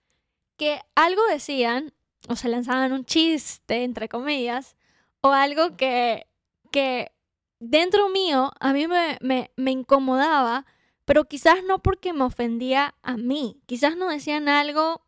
que 0.56 0.80
algo 0.94 1.24
decían 1.26 1.92
o 2.28 2.36
se 2.36 2.48
lanzaban 2.48 2.92
un 2.92 3.04
chiste, 3.04 3.84
entre 3.84 4.08
comillas, 4.08 4.76
o 5.20 5.30
algo 5.30 5.76
que, 5.76 6.26
que 6.70 7.12
dentro 7.60 8.08
mío 8.08 8.52
a 8.60 8.72
mí 8.72 8.86
me, 8.86 9.18
me, 9.20 9.50
me 9.56 9.70
incomodaba, 9.70 10.66
pero 11.04 11.26
quizás 11.26 11.62
no 11.64 11.80
porque 11.80 12.12
me 12.12 12.24
ofendía 12.24 12.94
a 13.02 13.16
mí, 13.16 13.60
quizás 13.66 13.96
no 13.96 14.08
decían 14.08 14.48
algo 14.48 15.02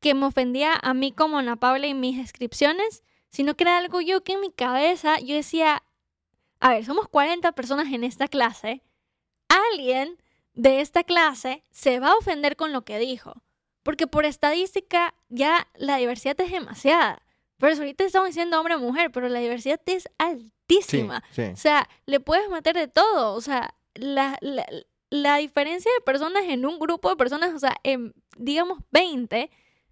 que 0.00 0.14
me 0.14 0.26
ofendía 0.26 0.78
a 0.82 0.94
mí 0.94 1.12
como 1.12 1.38
Ana 1.38 1.56
Paula 1.56 1.86
y 1.86 1.94
mis 1.94 2.18
descripciones, 2.18 3.02
sino 3.30 3.56
que 3.56 3.64
era 3.64 3.78
algo 3.78 4.00
yo 4.00 4.22
que 4.22 4.34
en 4.34 4.40
mi 4.40 4.50
cabeza 4.52 5.18
yo 5.18 5.34
decía, 5.34 5.82
a 6.60 6.70
ver, 6.70 6.84
somos 6.84 7.08
40 7.08 7.52
personas 7.52 7.92
en 7.92 8.04
esta 8.04 8.28
clase, 8.28 8.82
alguien 9.48 10.22
de 10.52 10.80
esta 10.80 11.04
clase 11.04 11.64
se 11.70 12.00
va 12.00 12.10
a 12.10 12.16
ofender 12.16 12.56
con 12.56 12.72
lo 12.72 12.84
que 12.84 12.98
dijo, 12.98 13.42
porque 13.84 14.08
por 14.08 14.24
estadística 14.24 15.14
ya 15.28 15.68
la 15.76 15.98
diversidad 15.98 16.40
es 16.40 16.50
demasiada. 16.50 17.22
Por 17.58 17.68
eso 17.70 17.82
ahorita 17.82 18.02
estamos 18.04 18.28
diciendo 18.28 18.58
hombre 18.58 18.74
o 18.74 18.78
mujer, 18.80 19.12
pero 19.12 19.28
la 19.28 19.38
diversidad 19.38 19.80
es 19.86 20.02
Sí, 20.02 20.08
altísima. 20.18 21.22
sí. 21.30 21.42
O 21.52 21.56
sea, 21.56 21.88
le 22.06 22.18
puedes 22.18 22.48
meter 22.50 22.74
de 22.74 22.88
todo. 22.88 23.34
O 23.34 23.40
sea, 23.40 23.74
la, 23.94 24.36
la, 24.40 24.66
la 25.10 25.36
diferencia 25.36 25.90
de 25.96 26.02
personas 26.04 26.42
en 26.48 26.66
un 26.66 26.78
grupo 26.80 27.08
de 27.10 27.16
personas, 27.16 27.54
o 27.54 27.58
sea, 27.60 27.76
en, 27.84 28.12
digamos 28.36 28.78
20, 28.90 29.50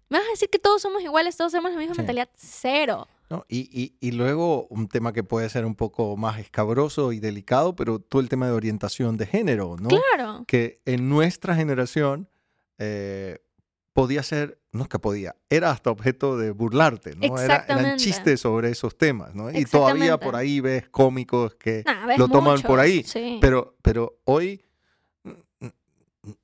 me 0.09 0.17
vas 0.17 0.27
a 0.27 0.31
decir 0.31 0.49
que 0.49 0.59
todos 0.59 0.81
somos 0.81 1.01
iguales, 1.01 1.37
todos 1.37 1.51
tenemos 1.53 1.71
la 1.71 1.77
misma 1.77 1.93
Sí. 1.95 1.99
mentalidad. 2.01 2.29
Cero. 2.35 3.07
¿no? 3.29 3.45
Y, 3.47 3.69
y- 3.71 3.95
y 3.99 4.11
luego 4.11 4.67
un 4.69 4.87
tema 4.89 5.13
que 5.13 5.23
puede 5.23 5.49
ser 5.49 5.65
un 5.65 5.75
poco 5.75 6.17
más 6.17 6.37
escabroso 6.39 7.13
y 7.13 7.19
delicado, 7.19 7.75
pero 7.75 7.97
todo 7.99 8.21
el 8.21 8.29
tema 8.29 8.45
de 8.47 8.51
orientación 8.51 9.15
de 9.17 9.25
género, 9.25 9.75
¿no? 9.79 9.87
Claro. 9.89 10.43
Que 10.47 10.81
en 10.85 11.07
nuestra 11.09 11.55
generación 11.55 12.27
eh, 12.77 13.39
podía 13.93 14.23
ser, 14.23 14.59
no 14.71 14.83
es 14.83 14.89
que 14.89 14.97
podía, 14.99 15.35
era 15.49 15.69
hasta 15.71 15.91
objeto 15.91 16.37
de 16.37 16.51
burlarte, 16.51 17.15
¿no? 17.15 17.37
Era- 17.39 17.63
eran 17.67 17.97
chistes 17.97 18.41
sobre 18.41 18.69
esos 18.71 18.97
temas, 18.97 19.33
¿no? 19.35 19.51
Y 19.51 19.65
todavía 19.65 20.19
por 20.19 20.35
ahí 20.35 20.59
ves 20.59 20.89
cómicos 20.89 21.55
que 21.55 21.83
Nah, 21.85 22.07
ves 22.07 22.17
lo 22.17 22.27
toman 22.27 22.61
por 22.63 22.79
ahí, 22.79 23.03
Sí. 23.03 23.37
Pero, 23.39 23.75
pero 23.83 24.19
hoy 24.25 24.65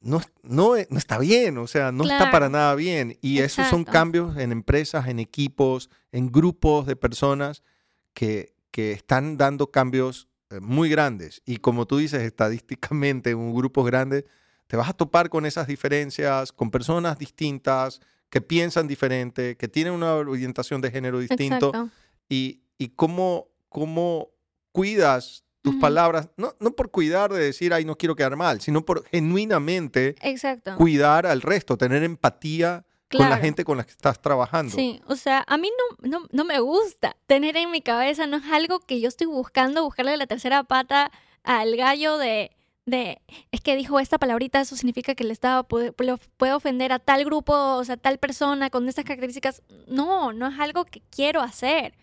no, 0.01 0.20
no, 0.44 0.74
no 0.89 0.98
está 0.98 1.18
bien, 1.20 1.58
o 1.58 1.65
sea, 1.68 1.91
no 1.91 2.03
está 2.03 2.25
para 2.25 2.48
Claro. 2.48 2.50
nada 2.50 2.75
bien. 2.75 3.18
Y 3.22 3.39
esos 3.39 3.68
son 3.68 3.86
cambios 3.86 4.36
en 4.38 4.51
empresas, 4.51 5.08
en 5.08 5.20
equipos, 5.20 5.89
en 6.12 6.32
grupos 6.32 6.86
de 6.86 6.96
personas 6.98 7.63
que, 8.13 8.53
que 8.72 8.91
están 8.91 9.38
dando 9.38 9.72
cambios 9.72 10.27
eh, 10.50 10.60
muy 10.60 10.89
grandes. 10.89 11.41
Y 11.46 11.58
como 11.58 11.86
tú 11.86 11.98
dices, 11.98 12.22
estadísticamente 12.24 13.29
en 13.32 13.53
grupos 13.56 13.86
grandes, 13.86 14.25
te 14.70 14.78
vas 14.78 14.88
a 14.88 14.94
topar 14.94 15.30
con 15.30 15.48
esas 15.48 15.66
diferencias, 15.66 16.52
con 16.52 16.70
personas 16.70 17.18
distintas, 17.18 18.02
que 18.30 18.40
piensan 18.40 18.88
diferente, 18.88 19.58
que 19.58 19.68
tienen 19.68 19.94
una 19.94 20.14
orientación 20.14 20.80
de 20.80 20.92
género 20.92 21.18
distinto 21.18 21.70
Exacto. 21.70 21.90
y, 22.30 22.62
y 22.78 22.90
cómo, 22.90 23.48
cómo 23.68 24.30
cuidas 24.72 25.44
tus 25.64 25.76
palabras, 25.78 26.30
no, 26.38 26.54
no 26.60 26.74
por 26.74 26.92
cuidar 26.92 27.34
de 27.34 27.40
decir, 27.40 27.74
ay, 27.74 27.84
no 27.84 27.98
quiero 27.98 28.16
quedar 28.16 28.36
mal, 28.36 28.62
sino 28.62 28.86
por 28.86 29.04
genuinamente 29.08 30.16
Exacto. 30.22 30.76
cuidar 30.76 31.26
al 31.26 31.42
resto, 31.42 31.76
tener 31.76 32.04
empatía 32.04 32.86
con 33.12 33.28
la 33.28 33.38
gente 33.38 33.66
con 33.66 33.76
la 33.76 33.84
que 33.84 33.92
estás 33.92 34.22
trabajando. 34.22 34.76
Sí, 34.76 35.02
o 35.08 35.16
sea, 35.16 35.44
a 35.48 35.58
mí 35.58 35.72
no, 36.00 36.10
no, 36.10 36.28
no 36.32 36.46
me 36.46 36.60
gusta 36.60 37.18
tener 37.26 37.58
en 37.58 37.72
mi 37.72 37.82
cabeza, 37.82 38.28
no 38.28 38.38
es 38.38 38.46
algo 38.52 38.82
que 38.82 39.02
yo 39.02 39.08
estoy 39.08 39.26
buscando, 39.26 39.84
buscarle 39.84 40.16
la 40.16 40.28
tercera 40.28 40.64
pata 40.64 41.12
al 41.42 41.76
gallo 41.76 42.20
de, 42.20 42.52
de 42.89 43.22
es 43.51 43.62
que 43.62 43.75
dijo 43.75 44.00
esta 44.00 44.17
palabrita, 44.17 44.62
eso 44.62 44.75
significa 44.75 45.15
que 45.15 45.24
le 45.24 45.34
estaba 45.34 45.63
puede, 45.63 45.93
ofender 46.53 46.91
a 46.91 47.00
tal 47.00 47.25
grupo, 47.25 47.53
o 47.53 47.84
sea, 47.84 47.98
tal 47.98 48.17
persona 48.17 48.69
con 48.69 48.88
estas 48.88 49.05
características. 49.05 49.63
No, 49.88 50.34
no 50.34 50.48
es 50.48 50.60
algo 50.60 50.86
que 50.86 51.01
quiero 51.10 51.41
hacer. 51.41 51.96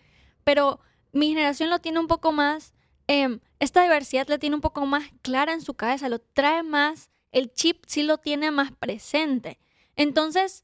Pero 0.43 0.79
mi 1.11 1.29
generación 1.29 1.69
lo 1.69 1.79
tiene 1.79 1.99
un 1.99 2.07
poco 2.07 2.31
más, 2.31 2.73
em, 3.07 3.39
esta 3.59 3.83
diversidad 3.83 4.27
la 4.27 4.37
tiene 4.37 4.55
un 4.55 4.61
poco 4.61 4.85
más 4.85 5.05
clara 5.21 5.53
en 5.53 5.61
su 5.61 5.73
cabeza, 5.73 6.09
lo 6.09 6.19
trae 6.19 6.63
más, 6.63 7.09
el 7.31 7.51
chip 7.53 7.83
sí 7.87 8.03
lo 8.03 8.17
tiene 8.17 8.51
más 8.51 8.71
presente. 8.71 9.59
Entonces, 9.95 10.63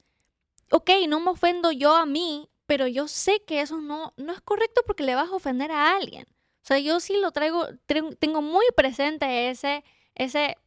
ok, 0.72 0.89
no 1.08 1.20
me 1.20 1.32
ofendo 1.32 1.72
yo 1.72 1.96
a 1.96 2.06
mí, 2.06 2.50
pero 2.65 2.88
yo 2.88 3.08
sé 3.08 3.42
que 3.46 3.62
eso 3.62 3.82
no, 3.82 4.13
no 4.18 4.34
es 4.34 4.42
correcto 4.42 4.82
porque 4.86 5.03
le 5.03 5.15
vas 5.15 5.30
a 5.30 5.36
ofender 5.36 5.72
a 5.72 5.96
alguien. 5.96 6.25
O 6.63 6.65
sea, 6.65 6.80
yo 6.80 7.00
sí 7.01 7.18
lo 7.18 7.32
traigo, 7.32 7.68
tengo 8.20 8.42
muy 8.42 8.65
presente 8.75 9.50
ese, 9.50 9.84
ese, 10.15 10.58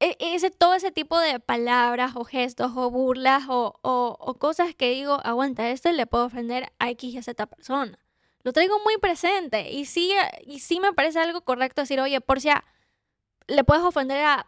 e- 0.00 0.16
ese, 0.20 0.50
todo 0.50 0.74
ese 0.74 0.90
tipo 0.92 1.18
de 1.18 1.40
palabras 1.40 2.12
o 2.16 2.24
gestos 2.24 2.72
o 2.76 2.90
burlas 2.90 3.44
o, 3.48 3.78
o, 3.82 4.34
cosas 4.38 4.74
que 4.74 4.90
digo, 4.90 5.20
aguanta, 5.24 5.70
esto 5.70 5.90
le 5.92 6.06
puedo 6.06 6.26
ofender 6.26 6.72
a 6.78 6.90
X 6.90 7.14
y 7.14 7.18
a 7.18 7.22
Z 7.22 7.46
persona. 7.46 7.98
Lo 8.42 8.52
traigo 8.52 8.78
muy 8.84 8.96
presente 8.98 9.72
y 9.72 9.86
sí, 9.86 10.12
y 10.46 10.60
sí 10.60 10.80
me 10.80 10.92
parece 10.92 11.18
algo 11.18 11.40
correcto 11.42 11.82
decir, 11.82 12.00
oye, 12.00 12.20
por 12.20 12.40
si 12.40 12.48
le 13.48 13.64
puedes 13.64 13.82
ofender 13.84 14.24
a 14.24 14.46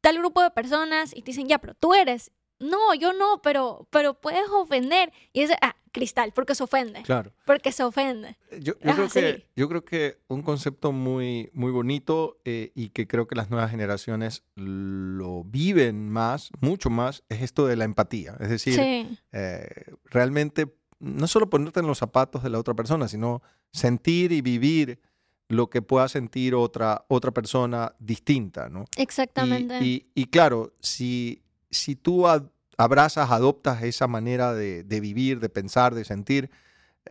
tal 0.00 0.18
grupo 0.18 0.42
de 0.42 0.50
personas 0.50 1.16
y 1.16 1.22
te 1.22 1.32
dicen, 1.32 1.48
ya, 1.48 1.58
pero 1.58 1.74
tú 1.74 1.94
eres. 1.94 2.30
No, 2.58 2.94
yo 2.94 3.12
no, 3.12 3.42
pero, 3.42 3.88
pero 3.90 4.14
puedes 4.14 4.48
ofender. 4.50 5.12
Y 5.32 5.42
es, 5.42 5.50
ah, 5.62 5.76
cristal, 5.94 6.32
porque 6.34 6.54
se 6.54 6.62
ofende. 6.64 7.02
Claro. 7.04 7.32
Porque 7.46 7.72
se 7.72 7.82
ofende. 7.84 8.36
Yo, 8.50 8.74
yo 8.74 8.90
Es 8.90 8.94
creo 8.94 9.06
así. 9.06 9.20
que, 9.20 9.46
yo 9.56 9.68
creo 9.70 9.84
que 9.84 10.18
un 10.28 10.42
concepto 10.42 10.92
muy, 10.92 11.48
muy 11.54 11.70
bonito 11.72 12.38
eh, 12.44 12.72
y 12.74 12.90
que 12.90 13.06
creo 13.06 13.26
que 13.26 13.34
las 13.36 13.48
nuevas 13.48 13.70
generaciones 13.70 14.42
lo 14.56 15.44
viven 15.44 16.10
más, 16.10 16.50
mucho 16.60 16.90
más, 16.90 17.22
es 17.28 17.40
esto 17.42 17.66
de 17.66 17.76
la 17.76 17.84
empatía. 17.84 18.36
Es 18.40 18.50
decir, 18.50 18.74
Sí, 18.74 19.18
eh, 19.32 19.68
realmente 20.04 20.74
no 20.98 21.26
solo 21.26 21.48
ponerte 21.48 21.80
en 21.80 21.86
los 21.86 21.98
zapatos 21.98 22.42
de 22.42 22.50
la 22.50 22.58
otra 22.58 22.74
persona, 22.74 23.08
sino 23.08 23.42
sentir 23.72 24.32
y 24.32 24.40
vivir 24.42 25.00
lo 25.48 25.68
que 25.70 25.82
pueda 25.82 26.08
sentir 26.08 26.54
otra, 26.54 27.04
otra 27.08 27.30
persona 27.30 27.94
distinta, 27.98 28.68
¿no? 28.68 28.84
Exactamente. 28.96 29.78
Y, 29.84 30.08
y 30.14 30.24
claro, 30.26 30.72
si, 30.80 31.42
si 31.70 31.94
tú 31.96 32.26
a- 32.26 32.50
abrazas, 32.76 33.30
adoptas 33.30 33.82
esa 33.82 34.06
manera 34.06 34.52
de, 34.54 34.82
de 34.84 35.00
vivir, 35.00 35.40
de 35.40 35.48
pensar, 35.48 35.94
de 35.94 36.04
sentir, 36.04 36.50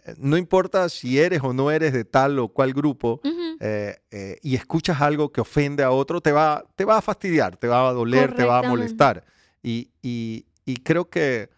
eh, 0.05 0.15
no 0.17 0.37
importa 0.37 0.89
si 0.89 1.19
eres 1.19 1.41
o 1.43 1.53
no 1.53 1.71
eres 1.71 1.93
de 1.93 2.05
tal 2.05 2.39
o 2.39 2.47
cual 2.49 2.73
grupo, 2.73 3.21
eh, 3.59 3.97
eh, 4.11 4.37
y 4.41 4.55
escuchas 4.55 5.01
algo 5.01 5.31
que 5.31 5.41
ofende 5.41 5.83
a 5.83 5.91
otro, 5.91 6.19
te 6.21 6.31
va, 6.31 6.65
te 6.75 6.85
va 6.85 6.97
a 6.97 7.01
fastidiar, 7.01 7.57
te 7.57 7.67
va 7.67 7.87
a 7.89 7.93
doler, 7.93 8.33
te 8.35 8.43
va 8.43 8.59
a 8.59 8.61
molestar. 8.69 9.23
Y, 9.61 9.91
y- 10.01 10.45
y 10.65 10.77
creo 10.77 11.09
que 11.09 11.49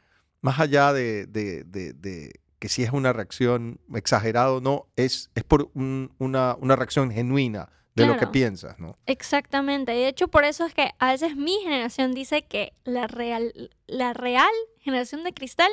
más 0.41 0.59
allá 0.59 0.93
de, 0.93 1.25
de- 1.27 1.63
de- 1.63 1.93
de 1.93 2.33
que 2.59 2.69
si 2.69 2.83
es 2.83 2.91
una 2.91 3.13
reacción 3.13 3.79
exagerada 3.93 4.51
o 4.51 4.62
no, 4.62 4.88
es, 4.95 5.29
es 5.35 5.43
por 5.43 5.69
un- 5.74 6.12
una, 6.19 6.55
una 6.59 6.75
reacción 6.75 7.12
genuina 7.12 7.69
de 7.96 8.06
lo 8.06 8.14
que 8.14 8.20
Claro. 8.20 8.32
piensas, 8.32 8.80
¿no? 8.80 8.98
Exactamente. 9.06 9.92
De 9.94 10.08
hecho, 10.08 10.28
por 10.28 10.44
eso 10.44 10.66
es 10.66 10.74
que 10.74 10.92
a 11.00 11.12
veces 11.12 11.36
mi 11.36 11.54
generación 11.64 12.14
dice 12.14 12.44
que 12.44 12.74
la 12.84 13.08
real, 13.08 13.72
la 13.88 14.14
real 14.14 14.52
generación 14.80 15.24
de 15.24 15.34
cristal 15.34 15.72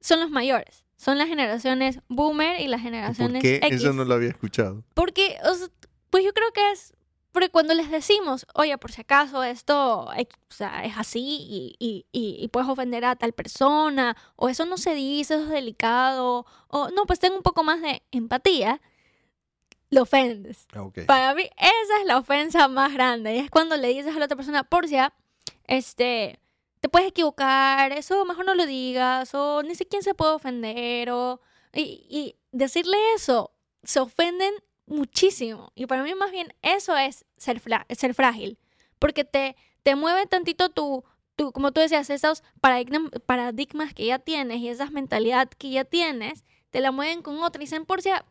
son 0.00 0.20
los 0.20 0.30
mayores. 0.30 0.84
Son 0.96 1.18
las 1.18 1.28
generaciones 1.28 2.00
boomer 2.08 2.60
y 2.60 2.66
las 2.68 2.80
¿Y 2.80 2.84
¿Por 2.84 2.90
generaciones 2.92 3.42
qué? 3.42 3.56
X. 3.56 3.72
Eso 3.82 3.92
no 3.92 4.04
lo 4.04 4.14
había 4.14 4.28
escuchado. 4.30 4.82
Porque, 4.94 5.36
o 5.44 5.54
sea, 5.54 5.68
pues 6.10 6.24
yo 6.24 6.32
creo 6.32 6.52
que 6.52 6.70
es 6.72 6.92
porque 7.32 7.48
cuando 7.48 7.72
les 7.72 7.90
decimos, 7.90 8.44
oye, 8.54 8.76
por 8.76 8.92
si 8.92 9.00
acaso 9.00 9.42
esto 9.42 10.00
o 10.04 10.12
sea, 10.50 10.84
es 10.84 10.98
así 10.98 11.20
y, 11.48 11.76
y- 11.78 12.04
y- 12.12 12.48
puedes 12.48 12.68
ofender 12.68 13.06
a 13.06 13.16
tal 13.16 13.32
persona, 13.32 14.14
o 14.36 14.50
eso 14.50 14.66
no 14.66 14.76
se 14.76 14.94
dice, 14.94 15.34
eso 15.36 15.44
es 15.44 15.48
delicado, 15.48 16.44
o 16.68 16.90
no, 16.90 17.06
pues 17.06 17.20
tengo 17.20 17.36
un 17.36 17.42
poco 17.42 17.64
más 17.64 17.80
de 17.80 18.02
empatía. 18.10 18.82
Lo 19.92 20.02
ofendes. 20.02 20.66
Ok. 20.74 21.00
Para 21.06 21.34
mí, 21.34 21.42
esa 21.58 22.00
es 22.00 22.06
la 22.06 22.16
ofensa 22.16 22.66
más 22.66 22.94
grande. 22.94 23.34
Y 23.34 23.38
es 23.38 23.50
cuando 23.50 23.76
le 23.76 23.88
dices 23.88 24.16
a 24.16 24.18
la 24.18 24.24
otra 24.24 24.36
persona, 24.36 24.64
Porcia, 24.64 25.12
este, 25.66 26.40
te 26.80 26.88
puedes 26.88 27.08
equivocar, 27.08 27.92
eso 27.92 28.24
mejor 28.24 28.46
no 28.46 28.54
lo 28.54 28.64
digas, 28.64 29.34
o 29.34 29.62
ni 29.62 29.74
siquiera 29.74 30.02
se 30.02 30.14
puede 30.14 30.32
ofender, 30.32 31.10
o. 31.10 31.40
Y, 31.74 32.06
y 32.08 32.36
decirle 32.52 32.96
eso, 33.14 33.52
se 33.82 34.00
ofenden 34.00 34.54
muchísimo. 34.86 35.72
Y 35.74 35.84
para 35.84 36.02
mí, 36.02 36.14
más 36.14 36.30
bien, 36.30 36.54
eso 36.62 36.96
es 36.96 37.26
ser, 37.36 37.60
ser 37.90 38.14
frágil. 38.14 38.58
Porque 38.98 39.24
te, 39.24 39.56
te 39.82 39.94
mueve 39.94 40.26
tantito 40.26 40.70
tu, 40.70 41.04
tu, 41.36 41.52
como 41.52 41.72
tú 41.72 41.82
decías, 41.82 42.08
esos 42.08 42.42
paradigmas, 42.62 43.10
paradigmas 43.26 43.92
que 43.92 44.06
ya 44.06 44.18
tienes 44.18 44.58
y 44.58 44.68
esas 44.68 44.90
mentalidad 44.90 45.50
que 45.50 45.68
ya 45.68 45.84
tienes, 45.84 46.44
te 46.70 46.80
la 46.80 46.92
mueven 46.92 47.20
con 47.20 47.42
otra 47.42 47.60
y 47.62 47.66
dicen, 47.66 47.84
Porcia, 47.84 48.24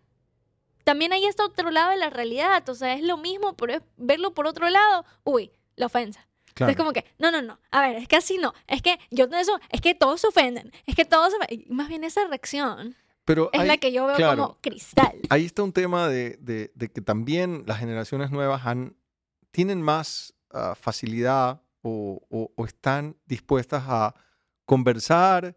también 0.84 1.14
ahí 1.14 1.26
está 1.26 1.46
otro 1.46 1.72
lado 1.72 1.92
de 1.92 1.98
la 1.98 2.10
realidad. 2.10 2.68
O 2.70 2.76
sea, 2.76 2.94
es 2.96 3.04
lo 3.04 3.18
mismo, 3.18 3.56
pero 3.56 3.74
es 3.74 3.82
verlo 3.98 4.34
por 4.34 4.48
otro 4.48 4.70
lado. 4.70 5.06
Uy, 5.24 5.52
la 5.76 5.86
ofensa. 5.88 6.28
Claro. 6.54 6.72
Es 6.72 6.78
como 6.78 6.92
que, 6.92 7.06
no, 7.18 7.32
no, 7.32 7.42
no. 7.42 7.60
A 7.72 7.82
ver, 7.82 7.96
es 7.96 8.08
que 8.08 8.18
así 8.18 8.38
no. 8.38 8.54
Es 8.68 8.82
que 8.82 9.00
yo 9.10 9.26
eso, 9.26 9.58
es 9.70 9.80
que 9.82 9.96
todos 9.96 10.20
se 10.22 10.28
ofenden. 10.28 10.72
Es 10.86 10.96
que 10.96 11.06
todos 11.06 11.32
se 11.34 11.66
Más 11.70 11.88
bien 11.88 12.04
esa 12.04 12.28
reacción 12.28 12.96
Pero 13.24 13.50
es 13.54 13.62
hay- 13.62 13.68
la 13.68 13.78
que 13.78 13.92
yo 13.94 14.06
veo 14.06 14.16
claro. 14.18 14.42
como 14.44 14.58
cristal. 14.62 15.18
ahí 15.30 15.46
está 15.46 15.64
un 15.64 15.72
tema 15.72 16.10
de, 16.10 16.38
de- 16.42 16.72
de 16.76 16.92
que 16.92 17.00
también 17.02 17.64
las 17.68 17.80
generaciones 17.80 18.32
nuevas 18.32 18.66
han, 18.66 18.98
tienen 19.52 19.82
más 19.82 20.34
ah, 20.52 20.76
facilidad 20.76 21.62
o, 21.82 22.22
o- 22.30 22.52
o 22.56 22.66
están 22.66 23.16
dispuestas 23.26 23.84
a 23.88 24.14
conversar 24.66 25.56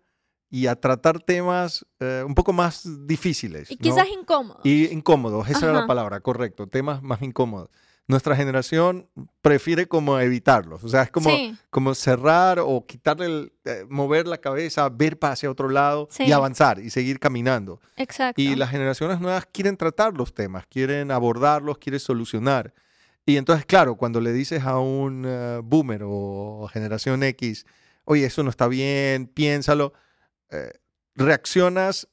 y 0.54 0.68
a 0.68 0.76
tratar 0.76 1.18
temas 1.18 1.84
eh, 1.98 2.22
un 2.24 2.32
poco 2.32 2.52
más 2.52 2.88
difíciles. 3.08 3.72
Y 3.72 3.74
¿no? 3.74 3.80
quizás 3.82 4.06
incómodo. 4.08 4.60
Y 4.62 4.84
incómodos, 4.92 5.48
esa 5.50 5.64
era 5.66 5.72
la 5.72 5.78
Ajá. 5.80 5.86
palabra, 5.88 6.20
correcto, 6.20 6.68
temas 6.68 7.02
más 7.02 7.22
incómodos. 7.22 7.70
Nuestra 8.06 8.36
generación 8.36 9.08
prefiere 9.42 9.88
como 9.88 10.16
evitarlos, 10.20 10.84
o 10.84 10.88
sea, 10.88 11.02
es 11.02 11.10
como, 11.10 11.30
Sí, 11.30 11.56
como 11.70 11.92
cerrar 11.96 12.60
o 12.60 12.86
quitarle, 12.86 13.26
el, 13.26 13.52
eh, 13.64 13.84
mover 13.88 14.28
la 14.28 14.38
cabeza, 14.38 14.88
ver 14.90 15.18
hacia 15.22 15.50
otro 15.50 15.68
lado 15.68 16.06
y 16.20 16.26
Sí. 16.26 16.32
avanzar 16.32 16.78
y 16.78 16.90
seguir 16.90 17.18
caminando. 17.18 17.80
exacto. 17.96 18.40
Y 18.40 18.54
las 18.54 18.70
generaciones 18.70 19.18
nuevas 19.18 19.46
quieren 19.50 19.76
tratar 19.76 20.14
los 20.14 20.34
temas, 20.34 20.66
quieren 20.68 21.10
abordarlos, 21.10 21.78
quieren 21.78 21.98
solucionar. 21.98 22.72
Y 23.26 23.38
entonces, 23.38 23.66
claro, 23.66 23.96
cuando 23.96 24.20
le 24.20 24.32
dices 24.32 24.62
a 24.62 24.78
un 24.78 25.24
eh, 25.26 25.60
boomer 25.64 26.02
o 26.04 26.68
generación 26.72 27.24
X, 27.24 27.66
oye, 28.04 28.26
eso 28.26 28.44
no 28.44 28.50
está 28.50 28.68
bien, 28.68 29.26
piénsalo, 29.26 29.94
eh, 30.54 30.72
reaccionas 31.14 32.08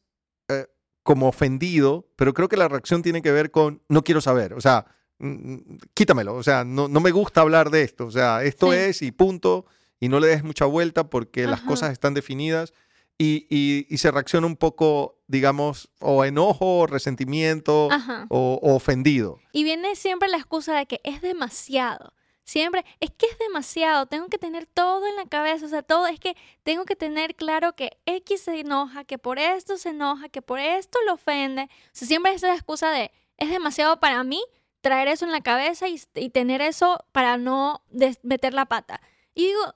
eh, 0.50 0.67
como 1.03 1.27
ofendido, 1.27 2.07
pero 2.15 2.33
creo 2.33 2.48
que 2.50 2.57
la 2.57 2.67
reacción 2.67 3.01
tiene 3.01 3.21
que 3.21 3.31
ver 3.31 3.51
con 3.51 3.81
no 3.89 4.03
quiero 4.03 4.21
saber, 4.21 4.53
o 4.53 4.62
sea, 4.62 4.86
mm, 5.19 5.27
mm, 5.27 5.77
quítamelo, 5.93 6.36
o 6.36 6.43
sea, 6.43 6.63
no, 6.63 6.88
no 6.88 7.00
me 7.00 7.12
gusta 7.12 7.41
hablar 7.41 7.69
de 7.71 7.83
esto, 7.83 8.05
o 8.05 8.12
sea, 8.12 8.43
esto 8.43 8.71
Sí. 8.71 8.77
es 8.77 9.01
y 9.01 9.12
punto, 9.12 9.65
y 10.00 10.10
no 10.10 10.19
le 10.19 10.27
des 10.27 10.43
mucha 10.43 10.65
vuelta 10.65 11.10
porque 11.10 11.45
las 11.48 11.62
cosas 11.62 11.91
están 11.91 12.13
definidas 12.13 12.74
y, 13.17 13.45
y- 13.51 13.86
y 13.88 13.98
se 14.00 14.10
reacciona 14.10 14.48
un 14.48 14.55
poco, 14.55 15.21
digamos, 15.27 15.91
o 16.00 16.25
enojo, 16.25 16.79
o 16.79 16.88
resentimiento, 16.88 17.88
o, 18.29 18.60
o 18.63 18.74
ofendido. 18.75 19.39
Y 19.51 19.63
viene 19.63 19.95
siempre 19.95 20.27
la 20.29 20.38
excusa 20.38 20.75
de 20.75 20.88
que 20.88 21.01
es 21.03 21.21
demasiado. 21.21 22.13
Siempre, 22.43 22.83
es 23.00 23.12
que 23.12 23.27
es 23.27 23.38
demasiado, 23.38 24.07
tengo 24.07 24.27
que 24.27 24.38
tener 24.38 24.65
todo 24.65 25.07
en 25.07 25.15
la 25.15 25.25
cabeza, 25.25 25.65
o 25.65 25.69
sea, 25.69 25.83
todo 25.83 26.07
es 26.07 26.19
que 26.19 26.36
tengo 26.63 26.86
que 26.86 26.95
tener 26.95 27.36
claro 27.36 27.75
que 27.75 27.98
X 28.05 28.41
se 28.41 28.60
enoja, 28.60 29.03
que 29.03 29.17
por 29.17 29.39
esto 29.39 29.77
se 29.77 29.89
enoja, 29.89 30.27
que 30.29 30.41
por 30.41 30.60
esto 30.60 31.00
lo 31.05 31.13
ofende. 31.13 31.63
O 31.63 31.89
sea, 31.93 32.07
siempre 32.07 32.33
es 32.33 32.43
esa 32.43 32.53
excusa 32.53 32.91
de, 32.91 33.12
es 33.38 33.50
demasiado 33.50 34.00
para 34.00 34.24
mí 34.24 34.43
traer 34.81 35.07
eso 35.07 35.25
en 35.25 35.31
la 35.31 35.41
cabeza 35.41 35.88
y, 35.88 36.01
y 36.15 36.29
tener 36.31 36.62
eso 36.62 37.05
para 37.12 37.38
no 37.38 37.83
meter 38.24 38.53
la 38.53 38.65
pata. 38.65 39.01
Y 39.36 39.45
digo, 39.45 39.75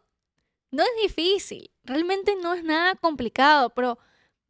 no 0.72 0.84
es 0.84 1.02
difícil, 1.02 1.72
realmente 1.84 2.36
no 2.42 2.54
es 2.54 2.64
nada 2.64 2.96
complicado, 2.96 3.70
pero 3.70 4.00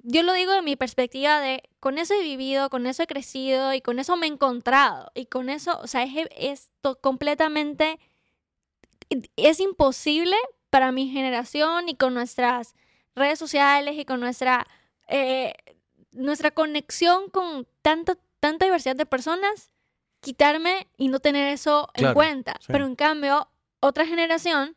yo 0.07 0.21
lo 0.21 0.33
digo 0.33 0.51
de 0.53 0.61
mi 0.61 0.75
perspectiva 0.75 1.39
de, 1.39 1.63
con 1.79 1.97
eso 1.97 2.13
he 2.13 2.21
vivido, 2.21 2.69
con 2.69 2.85
eso 2.85 3.01
he 3.03 3.07
crecido 3.07 3.73
y 3.73 3.81
con 3.81 3.97
eso 3.97 4.15
me 4.17 4.27
he 4.27 4.29
encontrado. 4.29 5.11
Y 5.15 5.25
con 5.25 5.49
eso, 5.49 5.79
o 5.81 5.87
sea, 5.87 6.03
es, 6.03 6.11
es 6.37 6.69
completamente, 7.01 7.99
es 9.35 9.59
imposible 9.59 10.35
para 10.69 10.91
mi 10.91 11.09
generación 11.09 11.89
y 11.89 11.95
con 11.95 12.13
nuestras 12.13 12.75
redes 13.15 13.39
sociales 13.39 13.95
y 13.97 14.05
con 14.05 14.19
nuestra, 14.19 14.67
eh, 15.07 15.53
nuestra 16.11 16.51
conexión 16.51 17.29
con 17.29 17.67
tanta, 17.81 18.17
tanta 18.39 18.65
diversidad 18.65 18.95
de 18.95 19.05
personas, 19.05 19.71
quitarme 20.19 20.87
y 20.97 21.07
no 21.07 21.19
tener 21.19 21.47
eso 21.51 21.89
en 21.93 22.13
cuenta. 22.13 22.53
sí. 22.59 22.67
Pero 22.71 22.85
en 22.85 22.95
cambio, 22.95 23.49
otra 23.79 24.05
generación 24.05 24.75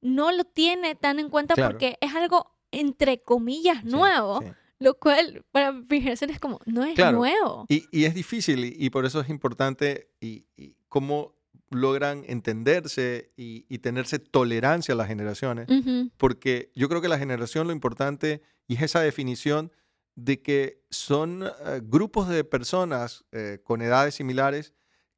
no 0.00 0.30
lo 0.32 0.44
tiene 0.44 0.94
tan 0.94 1.18
en 1.20 1.28
cuenta 1.30 1.54
Claro. 1.54 1.70
porque 1.70 1.98
es 2.00 2.14
algo, 2.14 2.52
entre 2.70 3.20
comillas, 3.22 3.78
Sí, 3.82 3.88
nuevo. 3.88 4.40
sí. 4.42 4.48
Lo 4.80 4.94
cual 4.98 5.44
para 5.50 5.72
generación 5.72 6.30
es 6.30 6.38
como, 6.38 6.60
no 6.66 6.84
es 6.84 6.94
Claro. 6.94 7.18
nuevo. 7.18 7.66
Y, 7.68 7.84
y 7.90 8.04
es 8.04 8.14
difícil 8.14 8.64
y, 8.64 8.74
y 8.78 8.90
por 8.90 9.04
eso 9.06 9.20
es 9.20 9.28
importante 9.28 10.10
y, 10.20 10.46
y 10.56 10.74
cómo 10.88 11.34
logran 11.70 12.24
entenderse 12.26 13.32
y, 13.36 13.66
y 13.68 13.78
tenerse 13.78 14.18
tolerancia 14.18 14.94
a 14.94 14.96
las 14.96 15.08
generaciones. 15.08 15.68
Ujú, 15.68 16.10
porque 16.16 16.70
yo 16.74 16.88
creo 16.88 17.00
que 17.02 17.08
la 17.08 17.18
generación 17.18 17.66
lo 17.66 17.72
importante 17.72 18.40
y 18.66 18.76
es 18.76 18.82
esa 18.82 19.00
definición 19.00 19.70
de 20.14 20.40
que 20.42 20.82
son 20.90 21.42
eh, 21.44 21.80
grupos 21.82 22.28
de 22.28 22.42
personas 22.44 23.24
eh, 23.32 23.60
con 23.62 23.82
edades 23.82 24.14
similares 24.14 24.72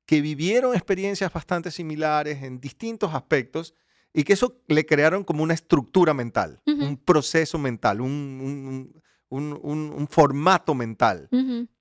que 0.07 0.21
vivieron 0.21 0.75
experiencias 0.75 1.33
bastante 1.33 1.71
similares 1.71 2.43
en 2.43 2.61
distintos 2.61 3.15
aspectos 3.15 3.75
y 4.13 4.25
que 4.25 4.33
eso 4.33 4.61
le 4.67 4.85
crearon 4.85 5.23
como 5.23 5.45
una 5.45 5.55
estructura 5.55 6.15
mental, 6.15 6.61
Ujú. 6.67 6.85
un 6.85 6.97
proceso 6.97 7.59
mental, 7.59 8.01
un, 8.01 8.11
un- 8.11 8.67
un- 8.67 9.03
un- 9.31 9.93
un 9.97 10.09
formato 10.09 10.75
mental 10.75 11.29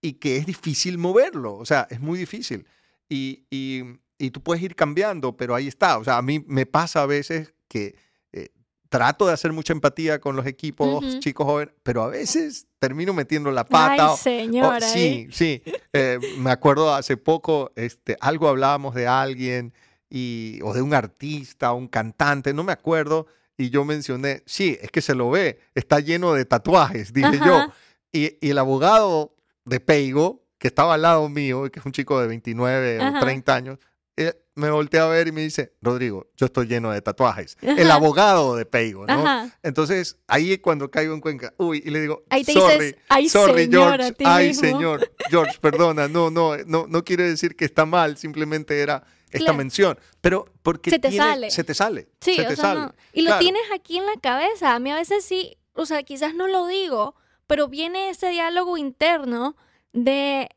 y 0.02 0.14
que 0.14 0.38
es 0.38 0.46
difícil 0.46 0.98
moverlo, 0.98 1.56
o 1.56 1.66
sea, 1.66 1.88
es 1.90 2.00
muy 2.00 2.18
difícil. 2.20 2.66
Y, 3.10 3.44
y- 3.50 3.84
y 4.18 4.32
tú 4.32 4.42
puedes 4.42 4.62
ir 4.64 4.76
cambiando, 4.76 5.36
pero 5.36 5.56
ahí 5.56 5.68
está. 5.68 5.98
O 5.98 6.04
sea, 6.04 6.18
a 6.18 6.22
mí 6.22 6.44
me 6.48 6.66
pasa 6.66 7.02
a 7.02 7.06
veces 7.06 7.54
que 7.68 7.96
eh, 8.34 8.50
trato 8.90 9.26
de 9.26 9.34
hacer 9.34 9.52
mucha 9.54 9.74
empatía 9.74 10.20
con 10.20 10.36
los 10.36 10.46
equipos 10.46 11.04
Ujú. 11.06 11.20
chicos 11.20 11.46
jóvenes, 11.48 11.74
pero 11.84 12.04
a 12.04 12.08
veces 12.10 12.68
termino 12.80 13.14
metiendo 13.14 13.50
la 13.52 13.66
pata. 13.66 13.94
Ay, 13.94 14.00
o- 14.02 14.14
o- 14.14 14.18
señora. 14.18 14.78
Oh, 14.78 14.82
sí, 14.82 15.28
sí. 15.32 15.64
Eh, 15.94 16.20
me 16.38 16.52
acuerdo 16.52 16.94
hace 16.94 17.18
poco, 17.18 17.72
este, 17.76 18.18
algo 18.22 18.48
hablábamos 18.48 18.94
de 18.94 19.08
alguien 19.08 19.74
y, 20.10 20.60
o 20.64 20.74
de 20.74 20.82
un 20.82 20.94
artista, 20.94 21.74
un 21.74 21.88
cantante, 21.88 22.54
no 22.54 22.64
me 22.64 22.74
acuerdo, 22.74 23.26
y 23.60 23.70
yo 23.72 23.84
mencioné, 23.84 24.42
sí, 24.46 24.78
es 24.82 24.90
que 24.90 25.02
se 25.02 25.14
lo 25.14 25.30
ve, 25.30 25.60
está 25.76 26.00
lleno 26.00 26.34
de 26.34 26.46
tatuajes, 26.46 27.12
dije 27.12 27.38
yo. 27.46 27.58
Ajá. 27.58 27.74
Y, 28.14 28.38
y 28.40 28.52
el 28.52 28.58
abogado 28.58 29.36
de 29.66 29.82
Peigo, 29.82 30.46
que 30.58 30.70
estaba 30.70 30.94
al 30.94 31.02
lado 31.02 31.28
mío, 31.28 31.70
que 31.70 31.80
es 31.82 31.86
un 31.86 31.92
chico 31.92 32.22
de 32.22 32.28
29 32.28 33.02
Ajá. 33.02 33.18
o 33.18 33.22
30 33.22 33.54
años, 33.54 33.80
él 34.16 34.34
me 34.56 34.70
voltea 34.72 35.04
a 35.04 35.08
ver 35.10 35.28
y 35.28 35.34
me 35.34 35.42
dice, 35.42 35.74
Rodrigo, 35.82 36.30
yo 36.38 36.46
estoy 36.46 36.68
lleno 36.68 36.90
de 36.92 37.02
tatuajes. 37.02 37.58
El 37.62 37.92
Ajá. 37.92 37.96
abogado 37.96 38.56
de 38.56 38.66
Peigo, 38.66 39.06
¿no? 39.06 39.14
Ajá. 39.14 39.58
Entonces, 39.62 40.18
ahí 40.28 40.54
es 40.54 40.60
cuando 40.60 40.90
caigo 40.90 41.14
en 41.14 41.20
Cuenca. 41.20 41.54
Uy, 41.58 41.84
y 41.86 41.90
le 41.90 42.00
digo, 42.00 42.24
Ahí 42.30 42.46
te 42.46 42.54
sorry, 42.54 42.74
dices, 42.86 42.96
ay, 43.10 43.28
sorry, 43.28 43.64
señora, 43.64 44.06
George. 44.06 44.24
Ay, 44.26 44.48
mismo". 44.48 44.62
señor. 44.62 45.12
George, 45.30 45.58
perdona. 45.60 46.08
No, 46.08 46.32
no, 46.32 46.56
no, 46.66 46.88
no 46.88 47.04
quiere 47.04 47.24
decir 47.24 47.58
que 47.58 47.66
está 47.66 47.86
mal, 47.86 48.16
simplemente 48.16 48.80
era 48.80 49.04
esta 49.32 49.38
Claro. 49.46 49.54
mención. 49.58 50.00
Pero 50.22 50.46
porque 50.64 50.90
Se 50.90 51.00
te 51.00 51.10
tiene- 51.10 51.24
sale. 51.26 51.52
Se 51.52 51.64
te 51.64 51.74
sale. 51.74 52.10
Sí, 52.22 52.36
se 52.36 52.46
te 52.46 52.56
sale. 52.56 52.80
no. 52.82 52.96
Y 53.14 53.22
lo 53.22 53.28
Claro. 53.28 53.40
tienes 53.42 53.62
aquí 53.74 53.98
en 53.98 54.06
la 54.06 54.16
cabeza. 54.22 54.74
A 54.76 54.80
mí 54.80 54.92
a 54.92 54.96
veces 54.96 55.24
sí, 55.26 55.58
o 55.74 55.86
sea, 55.86 56.04
quizás 56.04 56.34
no 56.34 56.48
lo 56.48 56.66
digo, 56.68 57.16
pero 57.48 57.68
viene 57.68 58.10
ese 58.10 58.30
diálogo 58.30 58.78
interno 58.78 59.56
de, 59.94 60.50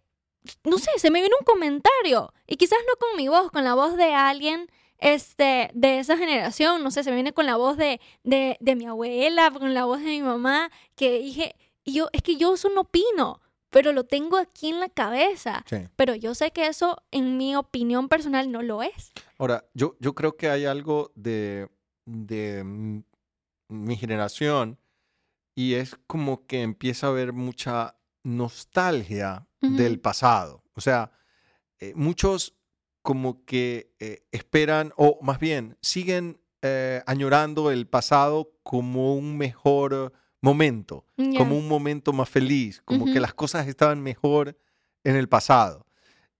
no 0.65 0.79
sé, 0.79 0.91
se 0.97 1.11
me 1.11 1.21
viene 1.21 1.35
un 1.39 1.45
comentario. 1.45 2.33
Y 2.47 2.57
quizás 2.57 2.79
no 2.89 2.95
con 2.99 3.17
mi 3.17 3.29
voz, 3.29 3.51
con 3.51 3.65
la 3.65 3.75
voz 3.75 3.97
de 3.97 4.13
alguien 4.15 4.69
este, 4.99 5.71
de 5.75 5.99
esa 5.99 6.17
generación, 6.17 6.85
no 6.85 6.93
sé, 6.93 7.03
se 7.03 7.11
me 7.11 7.17
viene 7.17 7.33
con 7.33 7.45
la 7.45 7.57
voz 7.57 7.77
de, 7.77 8.01
de, 8.23 8.57
de 8.61 8.77
mi 8.77 8.87
abuela, 8.87 9.51
con 9.51 9.75
la 9.75 9.85
voz 9.85 9.99
de 9.99 10.05
mi 10.07 10.23
mamá, 10.23 10.71
que 10.95 11.19
dije, 11.19 11.57
y 11.83 11.95
yo, 11.95 12.09
es 12.13 12.23
que 12.23 12.37
yo 12.37 12.55
eso 12.55 12.69
no 12.69 12.83
opino, 12.83 13.41
pero 13.73 13.93
lo 13.93 14.05
tengo 14.05 14.37
aquí 14.37 14.69
en 14.69 14.81
la 14.81 14.91
cabeza. 14.91 15.65
Sí. 15.67 15.79
Pero 15.97 16.15
yo 16.15 16.35
sé 16.35 16.53
que 16.53 16.67
eso, 16.67 16.99
en 17.11 17.39
mi 17.39 17.57
opinión 17.57 18.09
personal, 18.09 18.53
no 18.53 18.63
lo 18.63 18.83
es. 18.83 19.13
Ahora, 19.39 19.65
yo, 19.73 19.97
yo 19.99 20.15
creo 20.15 20.37
que 20.37 20.51
hay 20.51 20.67
algo 20.67 21.11
de, 21.15 21.69
de 22.05 23.03
mi 23.69 23.97
generación 23.97 24.79
y 25.55 25.75
es 25.75 25.97
como 26.07 26.47
que 26.47 26.63
empieza 26.63 27.07
a 27.07 27.11
haber 27.11 27.33
mucha 27.33 27.97
nostalgia 28.23 29.49
del 29.61 30.01
pasado. 30.01 30.63
O 30.75 30.81
sea, 30.81 31.13
eh, 31.79 31.93
muchos 31.95 32.55
como 33.01 33.45
que 33.45 33.95
eh, 34.01 34.27
esperan, 34.33 34.93
o 34.97 35.19
más 35.23 35.39
bien, 35.39 35.79
siguen 35.81 36.41
eh, 36.63 37.03
añorando 37.07 37.71
el 37.71 37.87
pasado 37.87 38.53
como 38.63 39.15
un 39.15 39.39
mejor 39.39 40.13
momento, 40.43 41.07
como 41.39 41.57
un 41.57 41.67
momento 41.69 42.13
más 42.13 42.29
feliz, 42.29 42.83
como 42.85 43.07
que 43.07 43.21
las 43.21 43.33
cosas 43.33 43.67
estaban 43.69 44.03
mejor 44.03 44.59
en 45.05 45.17
el 45.17 45.29
pasado. 45.29 45.87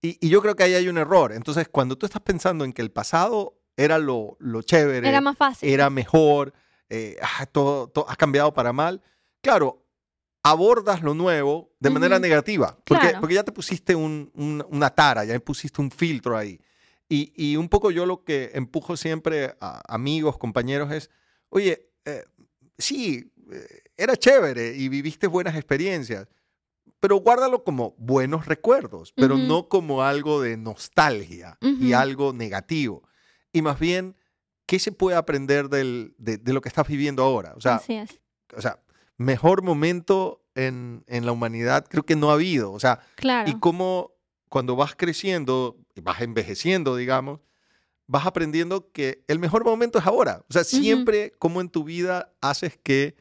Y, 0.01 0.17
y 0.19 0.29
yo 0.29 0.41
creo 0.41 0.55
que 0.55 0.63
ahí 0.63 0.73
hay 0.75 0.87
un 0.89 0.97
error. 0.97 1.31
Entonces, 1.31 1.67
cuando 1.69 1.97
tú 1.97 2.05
estás 2.05 2.21
pensando 2.21 2.65
en 2.65 2.73
que 2.73 2.81
el 2.81 2.91
pasado 2.91 3.57
era 3.77 3.97
lo, 3.97 4.35
lo 4.39 4.61
chévere, 4.61 5.07
Era 5.07 5.21
más 5.21 5.37
fácil. 5.37 5.69
era 5.69 5.89
mejor, 5.89 6.53
eh, 6.89 7.17
ah, 7.21 7.45
todo, 7.45 7.87
todo 7.87 8.05
ha 8.09 8.15
cambiado 8.17 8.53
para 8.53 8.73
mal, 8.73 9.01
claro, 9.41 9.85
abordas 10.43 11.01
lo 11.01 11.13
nuevo 11.13 11.71
de 11.79 11.89
manera 11.89 12.19
negativa, 12.19 12.77
porque, 12.83 13.01
Claro. 13.07 13.19
porque 13.21 13.35
ya 13.35 13.43
te 13.43 13.53
pusiste 13.53 13.95
un- 13.95 14.29
un- 14.35 14.65
una 14.69 14.89
tara, 14.89 15.23
ya 15.23 15.39
pusiste 15.39 15.81
un 15.81 15.89
filtro 15.89 16.37
ahí. 16.37 16.59
Y, 17.07 17.31
y 17.35 17.55
un 17.55 17.69
poco 17.69 17.91
yo 17.91 18.05
lo 18.05 18.23
que 18.25 18.51
empujo 18.53 18.97
siempre 18.97 19.55
a 19.61 19.81
amigos, 19.87 20.37
compañeros 20.37 20.91
es, 20.91 21.09
oye, 21.49 21.89
eh, 22.05 22.25
sí, 22.77 23.31
era 23.97 24.15
chévere 24.15 24.75
y 24.75 24.89
viviste 24.89 25.27
buenas 25.27 25.55
experiencias, 25.55 26.27
pero 26.99 27.17
guárdalo 27.17 27.63
como 27.63 27.95
buenos 27.97 28.45
recuerdos, 28.45 29.11
pero 29.15 29.37
no 29.37 29.67
como 29.69 30.03
algo 30.03 30.41
de 30.41 30.57
nostalgia 30.57 31.57
y 31.61 31.93
algo 31.93 32.33
negativo. 32.33 33.03
Y 33.51 33.61
más 33.61 33.79
bien, 33.79 34.15
¿qué 34.65 34.79
se 34.79 34.91
puede 34.91 35.17
aprender 35.17 35.69
del- 35.69 36.15
de, 36.17 36.37
de 36.37 36.53
lo 36.53 36.61
que 36.61 36.69
estás 36.69 36.87
viviendo 36.87 37.23
ahora? 37.23 37.53
O 37.55 37.61
sea, 37.61 37.75
Así 37.75 37.93
es. 37.95 38.19
o 38.55 38.61
sea 38.61 38.79
mejor 39.17 39.61
momento 39.61 40.43
en, 40.55 41.03
en 41.07 41.25
la 41.25 41.31
humanidad 41.31 41.85
creo 41.87 42.03
que 42.03 42.15
no 42.15 42.31
ha 42.31 42.33
habido. 42.33 42.71
O 42.71 42.79
sea, 42.79 42.99
Claro. 43.15 43.49
y 43.49 43.59
cómo 43.59 44.11
cuando 44.49 44.75
vas 44.75 44.95
creciendo 44.95 45.77
vas 46.01 46.21
envejeciendo, 46.21 46.95
digamos, 46.95 47.39
vas 48.07 48.25
aprendiendo 48.25 48.91
que 48.91 49.23
el 49.27 49.37
mejor 49.39 49.63
momento 49.65 49.99
es 49.99 50.05
ahora. 50.07 50.43
O 50.49 50.53
sea, 50.53 50.63
siempre 50.63 51.31
como 51.37 51.61
en 51.61 51.69
tu 51.69 51.83
vida 51.83 52.33
haces 52.41 52.77
que 52.81 53.15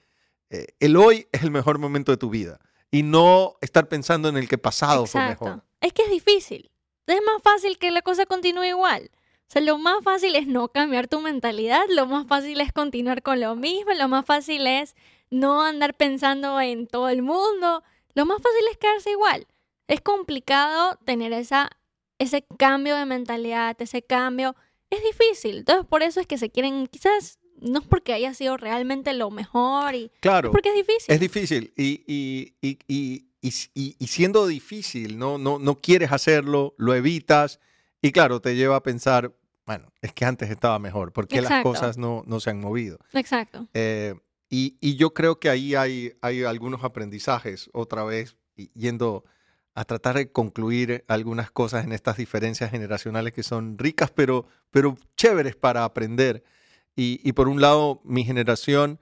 eh, 0.52 0.66
el 0.80 0.96
hoy 0.96 1.26
es 1.32 1.42
el 1.42 1.50
mejor 1.50 1.78
momento 1.78 2.12
de 2.12 2.18
tu 2.18 2.28
vida 2.28 2.60
y 2.90 3.02
no 3.02 3.56
estar 3.62 3.88
pensando 3.88 4.28
en 4.28 4.36
el 4.36 4.48
que 4.48 4.58
pasado 4.58 5.06
fue 5.06 5.26
mejor. 5.26 5.64
Es 5.80 5.94
que 5.94 6.02
es 6.02 6.10
difícil. 6.10 6.70
Es 7.06 7.20
más 7.24 7.42
fácil 7.42 7.78
que 7.78 7.90
la 7.90 8.02
cosa 8.02 8.26
continúe 8.26 8.64
igual. 8.64 9.10
O 9.14 9.52
sea, 9.52 9.62
lo 9.62 9.78
más 9.78 10.04
fácil 10.04 10.36
es 10.36 10.46
no 10.46 10.68
cambiar 10.68 11.08
tu 11.08 11.20
mentalidad, 11.20 11.82
lo 11.88 12.06
más 12.06 12.26
fácil 12.26 12.60
es 12.60 12.70
continuar 12.70 13.22
con 13.22 13.40
lo 13.40 13.56
mismo, 13.56 13.92
lo 13.94 14.08
más 14.08 14.26
fácil 14.26 14.66
es 14.66 14.94
no 15.30 15.62
andar 15.62 15.94
pensando 15.94 16.60
en 16.60 16.86
todo 16.86 17.08
el 17.08 17.22
mundo, 17.22 17.82
lo 18.14 18.26
más 18.26 18.36
fácil 18.42 18.62
es 18.70 18.76
quedarse 18.76 19.10
igual. 19.10 19.46
Es 19.88 20.02
complicado 20.02 20.98
tener 21.06 21.32
esa, 21.32 21.70
ese 22.18 22.44
cambio 22.58 22.96
de 22.96 23.06
mentalidad, 23.06 23.74
ese 23.80 24.02
cambio. 24.02 24.54
Es 24.90 25.02
difícil. 25.02 25.58
Entonces, 25.58 25.86
por 25.86 26.02
eso 26.02 26.20
es 26.20 26.26
que 26.26 26.36
se 26.36 26.50
quieren, 26.50 26.86
quizás 26.88 27.38
no 27.62 27.80
es 27.80 27.86
porque 27.86 28.12
haya 28.12 28.34
sido 28.34 28.56
realmente 28.56 29.12
lo 29.14 29.30
mejor, 29.30 29.94
y, 29.94 30.10
Claro. 30.20 30.48
es 30.48 30.52
porque 30.52 30.68
es 30.70 30.74
difícil. 30.74 31.14
Es 31.14 31.20
difícil 31.20 31.72
y, 31.76 32.02
y- 32.06 32.54
y- 32.88 33.26
y- 33.98 34.06
siendo 34.06 34.46
difícil, 34.46 35.18
¿no? 35.18 35.38
No, 35.38 35.58
no 35.58 35.76
quieres 35.76 36.12
hacerlo, 36.12 36.74
lo 36.78 36.94
evitas 36.94 37.58
y 38.00 38.12
claro, 38.12 38.40
te 38.40 38.54
lleva 38.54 38.76
a 38.76 38.82
pensar, 38.82 39.34
bueno, 39.66 39.92
es 40.00 40.12
que 40.12 40.24
antes 40.24 40.50
estaba 40.50 40.78
mejor, 40.78 41.12
porque 41.12 41.40
las 41.40 41.62
cosas 41.62 41.98
no, 41.98 42.22
no 42.26 42.40
se 42.40 42.50
han 42.50 42.60
movido? 42.60 42.98
Exacto. 43.12 43.68
Eh, 43.74 44.14
y, 44.48 44.76
y 44.80 44.96
yo 44.96 45.14
creo 45.14 45.40
que 45.40 45.48
ahí 45.48 45.74
hay, 45.74 46.12
hay 46.20 46.44
algunos 46.44 46.84
aprendizajes, 46.84 47.70
otra 47.72 48.04
vez, 48.04 48.36
yendo 48.74 49.24
a 49.74 49.84
tratar 49.86 50.16
de 50.16 50.30
concluir 50.30 51.04
algunas 51.08 51.50
cosas 51.50 51.84
en 51.84 51.92
estas 51.92 52.18
diferencias 52.18 52.70
generacionales 52.70 53.32
que 53.32 53.42
son 53.42 53.78
ricas, 53.78 54.10
pero, 54.10 54.46
pero 54.70 54.96
chéveres 55.16 55.56
para 55.56 55.84
aprender. 55.84 56.44
Y, 56.96 57.20
y 57.22 57.32
por 57.32 57.48
un 57.48 57.60
lado, 57.60 58.00
mi 58.04 58.24
generación, 58.24 58.98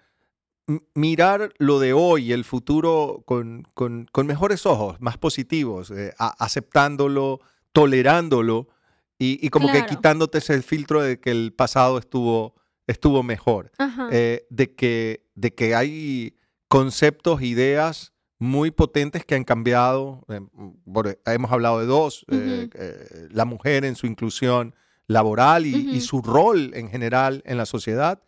mirar 0.94 1.52
lo 1.58 1.80
de 1.80 1.92
hoy, 1.92 2.32
el 2.32 2.44
futuro, 2.44 3.22
con, 3.26 3.66
con- 3.74 4.06
con 4.12 4.26
mejores 4.26 4.66
ojos, 4.66 5.00
más 5.00 5.18
positivos, 5.18 5.90
eh, 5.90 6.12
a- 6.18 6.34
aceptándolo, 6.44 7.40
tolerándolo 7.72 8.68
y, 9.18 9.44
y 9.44 9.50
como 9.50 9.66
que 9.72 9.78
quitándote 9.96 10.38
ese 10.38 10.60
filtro 10.62 11.02
de 11.02 11.18
que 11.20 11.30
el 11.32 11.52
pasado 11.52 11.98
estuvo, 11.98 12.54
estuvo 12.86 13.22
mejor 13.22 13.72
eh, 14.12 14.46
de, 14.50 14.74
que, 14.74 15.26
de 15.34 15.54
que 15.54 15.74
hay 15.74 16.36
conceptos, 16.68 17.42
ideas 17.42 18.12
muy 18.38 18.70
potentes 18.70 19.24
que 19.24 19.34
han 19.34 19.44
cambiado. 19.44 20.24
eh, 20.28 20.40
hemos 21.26 21.50
hablado 21.50 21.80
de 21.80 21.86
dos, 21.86 22.24
la 23.32 23.44
mujer 23.44 23.84
en 23.84 23.96
su 23.96 24.06
inclusión 24.06 24.74
laboral 25.10 25.66
y, 25.66 25.74
y 25.74 25.96
Ujú. 25.96 26.00
su 26.00 26.22
rol 26.22 26.70
en 26.74 26.88
general 26.88 27.42
en 27.44 27.56
la 27.56 27.66
sociedad, 27.66 28.22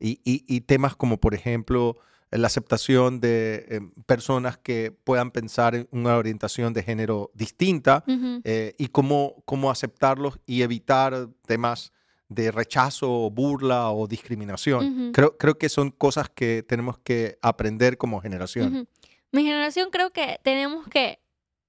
y, 0.00 0.20
y- 0.24 0.44
y 0.48 0.60
temas 0.62 0.96
como, 0.96 1.18
por 1.18 1.34
ejemplo, 1.34 1.96
la 2.30 2.48
aceptación 2.48 3.20
de 3.20 3.64
eh, 3.70 3.80
personas 4.06 4.58
que 4.58 4.90
puedan 4.90 5.30
pensar 5.30 5.76
en 5.76 5.86
una 5.92 6.16
orientación 6.16 6.72
de 6.72 6.82
género 6.82 7.30
distinta 7.34 8.02
Ujú. 8.08 8.40
eh, 8.42 8.74
y 8.76 8.88
cómo, 8.88 9.42
cómo 9.44 9.70
aceptarlos 9.70 10.40
y 10.44 10.62
evitar 10.62 11.28
temas 11.46 11.92
de 12.28 12.50
rechazo, 12.50 13.30
burla 13.30 13.90
o 13.90 14.08
discriminación. 14.08 14.80
Ujú. 14.86 15.12
creo, 15.12 15.36
creo 15.38 15.56
que 15.58 15.68
son 15.68 15.90
cosas 15.92 16.28
que 16.28 16.64
tenemos 16.66 16.98
que 16.98 17.38
aprender 17.42 17.96
como 17.96 18.20
generación. 18.20 18.74
Ujú. 18.74 18.86
Mi 19.30 19.44
generación 19.44 19.90
creo 19.92 20.10
que 20.10 20.40
tenemos 20.42 20.88
que 20.88 21.20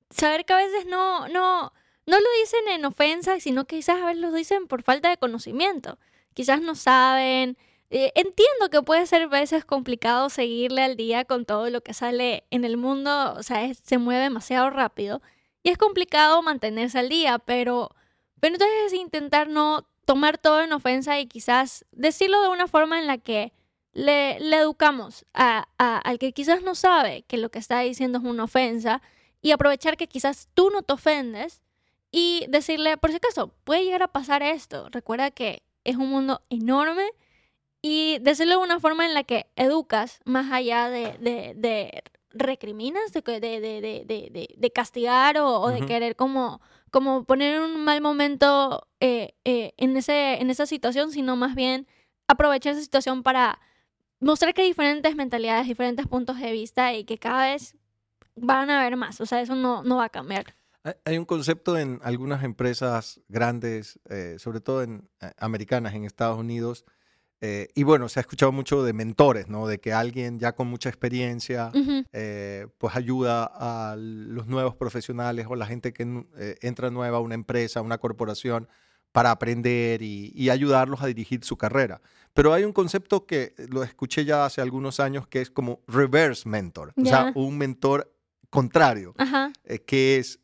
saber 0.10 0.46
que 0.46 0.54
a 0.54 0.58
veces 0.58 0.88
no, 0.88 1.28
no, 1.28 1.72
no 2.06 2.20
lo 2.20 2.26
dicen 2.42 2.68
en 2.70 2.86
ofensa, 2.86 3.40
sino 3.40 3.66
que 3.66 3.78
quizás 3.78 4.02
a 4.02 4.06
veces 4.08 4.22
lo 4.22 4.32
dicen 4.32 4.68
por 4.68 4.84
falta 4.84 5.10
de 5.10 5.18
conocimiento. 5.18 5.98
Quizás 6.34 6.62
no 6.62 6.76
saben. 6.76 7.58
Eh, 7.90 8.12
entiendo 8.16 8.70
que 8.72 8.82
puede 8.82 9.06
ser 9.06 9.24
a 9.24 9.28
veces 9.28 9.64
complicado 9.66 10.30
seguirle 10.30 10.82
al 10.84 10.96
día 10.98 11.26
con 11.26 11.46
todo 11.46 11.70
lo 11.70 11.82
que 11.82 11.94
sale 11.94 12.44
en 12.52 12.66
el 12.66 12.78
mundo, 12.78 13.34
o 13.38 13.44
sea, 13.44 13.72
se 13.74 13.98
mueve 14.00 14.24
demasiado 14.24 14.70
rápido 14.72 15.22
y 15.64 15.70
es 15.70 15.78
complicado 15.78 16.42
mantenerse 16.42 17.00
al 17.00 17.10
día, 17.10 17.38
pero, 17.40 17.92
pero 18.40 18.56
entonces 18.56 18.78
es 18.88 18.94
intentar 18.94 19.48
no 19.50 19.88
tomar 20.06 20.38
todo 20.40 20.62
en 20.62 20.74
ofensa 20.74 21.20
y 21.20 21.28
quizás 21.28 21.86
decirlo 21.92 22.42
de 22.42 22.50
una 22.50 22.68
forma 22.68 23.00
en 23.00 23.08
la 23.08 23.18
que 23.20 23.54
le, 23.94 24.40
le 24.40 24.58
educamos 24.58 25.26
a- 25.34 25.68
a- 25.78 25.98
al 26.00 26.20
que 26.20 26.34
quizás 26.34 26.62
no 26.64 26.76
sabe 26.76 27.24
que 27.24 27.38
lo 27.38 27.50
que 27.50 27.60
está 27.60 27.80
diciendo 27.82 28.18
es 28.20 28.24
una 28.26 28.44
ofensa 28.46 29.02
y 29.42 29.52
aprovechar 29.52 29.96
que 29.96 30.08
quizás 30.08 30.50
tú 30.56 30.70
no 30.72 30.82
te 30.82 30.94
ofendes 30.94 31.62
y 32.18 32.46
decirle, 32.48 32.96
por 32.96 33.10
si 33.12 33.18
acaso, 33.18 33.50
puede 33.66 33.84
llegar 33.84 34.02
a 34.04 34.08
pasar 34.08 34.42
esto. 34.42 34.88
Recuerda 34.90 35.32
que 35.32 35.64
es 35.84 35.98
un 35.98 36.10
mundo 36.10 36.42
enorme 36.50 37.04
y 37.82 38.20
decirlo 38.22 38.54
de 38.58 38.64
una 38.64 38.80
forma 38.80 39.06
en 39.06 39.14
la 39.14 39.24
que 39.26 39.48
educas 39.58 40.22
más 40.24 40.50
allá 40.52 40.88
de, 40.90 41.18
de, 41.20 41.54
de 41.58 42.04
recriminas, 42.32 43.12
de, 43.12 43.22
de, 43.22 43.40
de, 43.42 43.60
de, 43.60 43.82
de, 43.82 44.30
de- 44.32 44.56
de 44.58 44.72
castigar 44.72 45.38
o, 45.38 45.60
o 45.60 45.70
de 45.72 45.80
Ujú. 45.80 45.88
querer 45.88 46.16
como, 46.16 46.62
como 46.90 47.26
poner 47.26 47.60
un 47.60 47.84
mal 47.84 48.00
momento 48.02 48.88
eh, 49.02 49.34
eh, 49.44 49.74
en, 49.76 49.98
ese, 49.98 50.42
en 50.42 50.50
esa 50.50 50.66
situación, 50.66 51.12
sino 51.12 51.36
más 51.36 51.54
bien 51.54 51.86
aprovechar 52.30 52.74
esa 52.74 52.82
situación 52.82 53.24
para 53.24 53.60
mostrar 54.22 54.54
que 54.54 54.62
hay 54.62 54.68
diferentes 54.70 55.16
mentalidades, 55.18 55.68
diferentes 55.68 56.08
puntos 56.08 56.40
de 56.40 56.52
vista 56.54 56.94
y 56.94 57.04
que 57.04 57.18
cada 57.18 57.48
vez 57.52 57.76
van 58.38 58.70
a 58.70 58.80
haber 58.80 58.96
más. 58.96 59.20
O 59.20 59.26
sea, 59.26 59.42
eso 59.42 59.56
no, 59.56 59.84
no 59.84 59.98
va 59.98 60.06
a 60.06 60.10
cambiar. 60.10 60.56
Hay- 61.04 61.18
un 61.18 61.26
concepto 61.26 61.78
en 61.78 62.00
algunas 62.04 62.44
empresas 62.44 63.20
grandes, 63.28 64.00
eh, 64.10 64.36
sobre 64.38 64.62
todo 64.62 64.84
en 64.84 65.10
eh, 65.22 65.32
americanas, 65.38 65.94
en 65.96 66.06
Estados 66.06 66.38
Unidos, 66.38 66.86
eh, 67.42 67.68
y 67.76 67.84
bueno, 67.84 68.08
se 68.08 68.20
ha 68.20 68.22
escuchado 68.22 68.52
mucho 68.52 68.84
de 68.84 68.94
mentores, 68.94 69.48
¿no? 69.50 69.68
De 69.68 69.80
que 69.80 69.94
alguien 69.94 70.40
ya 70.40 70.54
con 70.54 70.68
mucha 70.68 70.90
experiencia, 70.90 71.72
Ujú, 71.74 72.06
eh, 72.14 72.68
pues 72.78 72.96
ayuda 72.96 73.50
a 73.54 73.96
los 73.98 74.48
nuevos 74.48 74.76
profesionales 74.76 75.48
o 75.50 75.56
la 75.56 75.66
gente 75.66 75.92
que 75.92 76.04
eh, 76.38 76.56
entra 76.62 76.90
nueva 76.92 77.18
a 77.18 77.22
una 77.22 77.36
empresa, 77.36 77.80
a 77.80 77.84
una 77.84 77.98
corporación, 77.98 78.68
para 79.12 79.32
aprender 79.32 80.02
y, 80.02 80.32
y 80.36 80.50
ayudarlos 80.50 81.02
a 81.02 81.08
dirigir 81.08 81.44
su 81.46 81.58
carrera. 81.58 82.02
Pero 82.34 82.54
hay 82.54 82.64
un 82.64 82.74
concepto 82.74 83.26
que 83.26 83.56
lo 83.70 83.82
escuché 83.84 84.26
ya 84.26 84.46
hace 84.46 84.62
algunos 84.62 85.00
años 85.00 85.26
que 85.28 85.42
es 85.42 85.50
como 85.50 85.80
reverse 85.88 86.48
mentor, 86.50 86.94
o 87.02 87.06
sea, 87.06 87.32
un 87.34 87.58
mentor 87.58 88.14
contrario, 88.50 89.14
Ajá. 89.18 89.52
eh, 89.64 89.80
que 89.80 90.18
es 90.18 90.40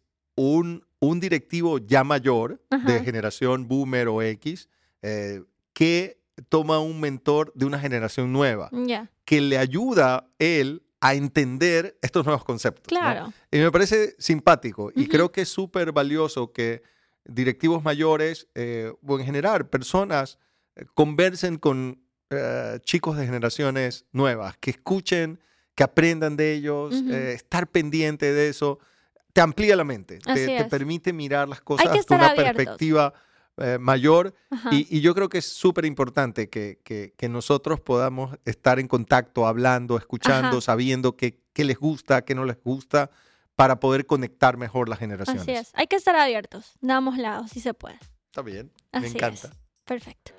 un, 0.49 0.85
un 0.99 1.19
directivo 1.19 1.77
ya 1.77 2.03
mayor 2.03 2.61
de 2.85 2.99
generación 3.01 3.67
boomer 3.67 4.07
o 4.07 4.21
X 4.21 4.69
eh, 5.01 5.43
que 5.73 6.19
toma 6.49 6.79
un 6.79 6.99
mentor 6.99 7.51
de 7.55 7.65
una 7.65 7.79
generación 7.79 8.31
nueva 8.31 8.69
que 9.25 9.41
le 9.41 9.57
ayuda 9.57 10.27
él 10.39 10.83
a 10.99 11.15
entender 11.15 11.97
estos 12.01 12.25
nuevos 12.25 12.43
conceptos. 12.43 12.85
Y 13.51 13.57
me 13.57 13.71
parece 13.71 14.15
simpático 14.19 14.91
y 14.95 15.07
creo 15.07 15.31
que 15.31 15.41
es 15.41 15.49
súper 15.49 15.91
valioso 15.91 16.51
que 16.51 16.83
directivos 17.25 17.83
mayores 17.83 18.47
eh, 18.55 18.91
o 19.05 19.19
en 19.19 19.25
general 19.25 19.67
personas 19.67 20.37
eh, 20.75 20.85
conversen 20.93 21.57
con 21.57 22.01
eh, 22.29 22.79
chicos 22.83 23.17
de 23.17 23.25
generaciones 23.25 24.05
nuevas, 24.11 24.57
que 24.57 24.71
escuchen, 24.71 25.39
que 25.75 25.83
aprendan 25.83 26.37
de 26.37 26.53
ellos, 26.53 26.93
estar 26.93 27.67
pendiente 27.67 28.33
de 28.33 28.49
eso, 28.49 28.79
te 29.33 29.41
amplía 29.41 29.75
la 29.75 29.83
mente, 29.83 30.19
te, 30.19 30.65
permite 30.65 31.13
mirar 31.13 31.47
las 31.49 31.61
cosas 31.61 31.91
desde 31.93 32.15
una 32.15 32.27
abiertos. 32.29 32.55
perspectiva 32.55 33.13
eh, 33.57 33.77
mayor 33.79 34.33
y, 34.71 34.87
y 34.97 35.01
yo 35.01 35.13
creo 35.13 35.29
que 35.29 35.37
es 35.39 35.45
súper 35.45 35.85
importante 35.85 36.49
que, 36.49 36.79
que- 36.83 37.13
que 37.17 37.29
nosotros 37.29 37.79
podamos 37.79 38.37
estar 38.45 38.79
en 38.79 38.87
contacto, 38.87 39.45
hablando, 39.45 39.97
escuchando, 39.97 40.57
Ajá. 40.57 40.61
sabiendo 40.61 41.15
qué, 41.17 41.39
les 41.55 41.77
gusta, 41.77 42.23
qué 42.23 42.33
no 42.33 42.45
les 42.45 42.57
gusta, 42.63 43.11
para 43.55 43.79
poder 43.79 44.05
conectar 44.05 44.57
mejor 44.57 44.89
las 44.89 44.97
generaciones. 44.99 45.43
Así 45.43 45.51
es. 45.51 45.71
Hay 45.75 45.87
que 45.87 45.95
estar 45.97 46.15
abiertos. 46.15 46.71
Damos 46.81 47.17
lados, 47.17 47.51
si 47.51 47.59
se 47.59 47.73
puede. 47.73 47.99
Está 48.27 48.41
bien, 48.41 48.71
Así 48.91 49.01
me 49.01 49.07
es. 49.09 49.15
encanta. 49.15 49.51
Perfecto. 49.85 50.31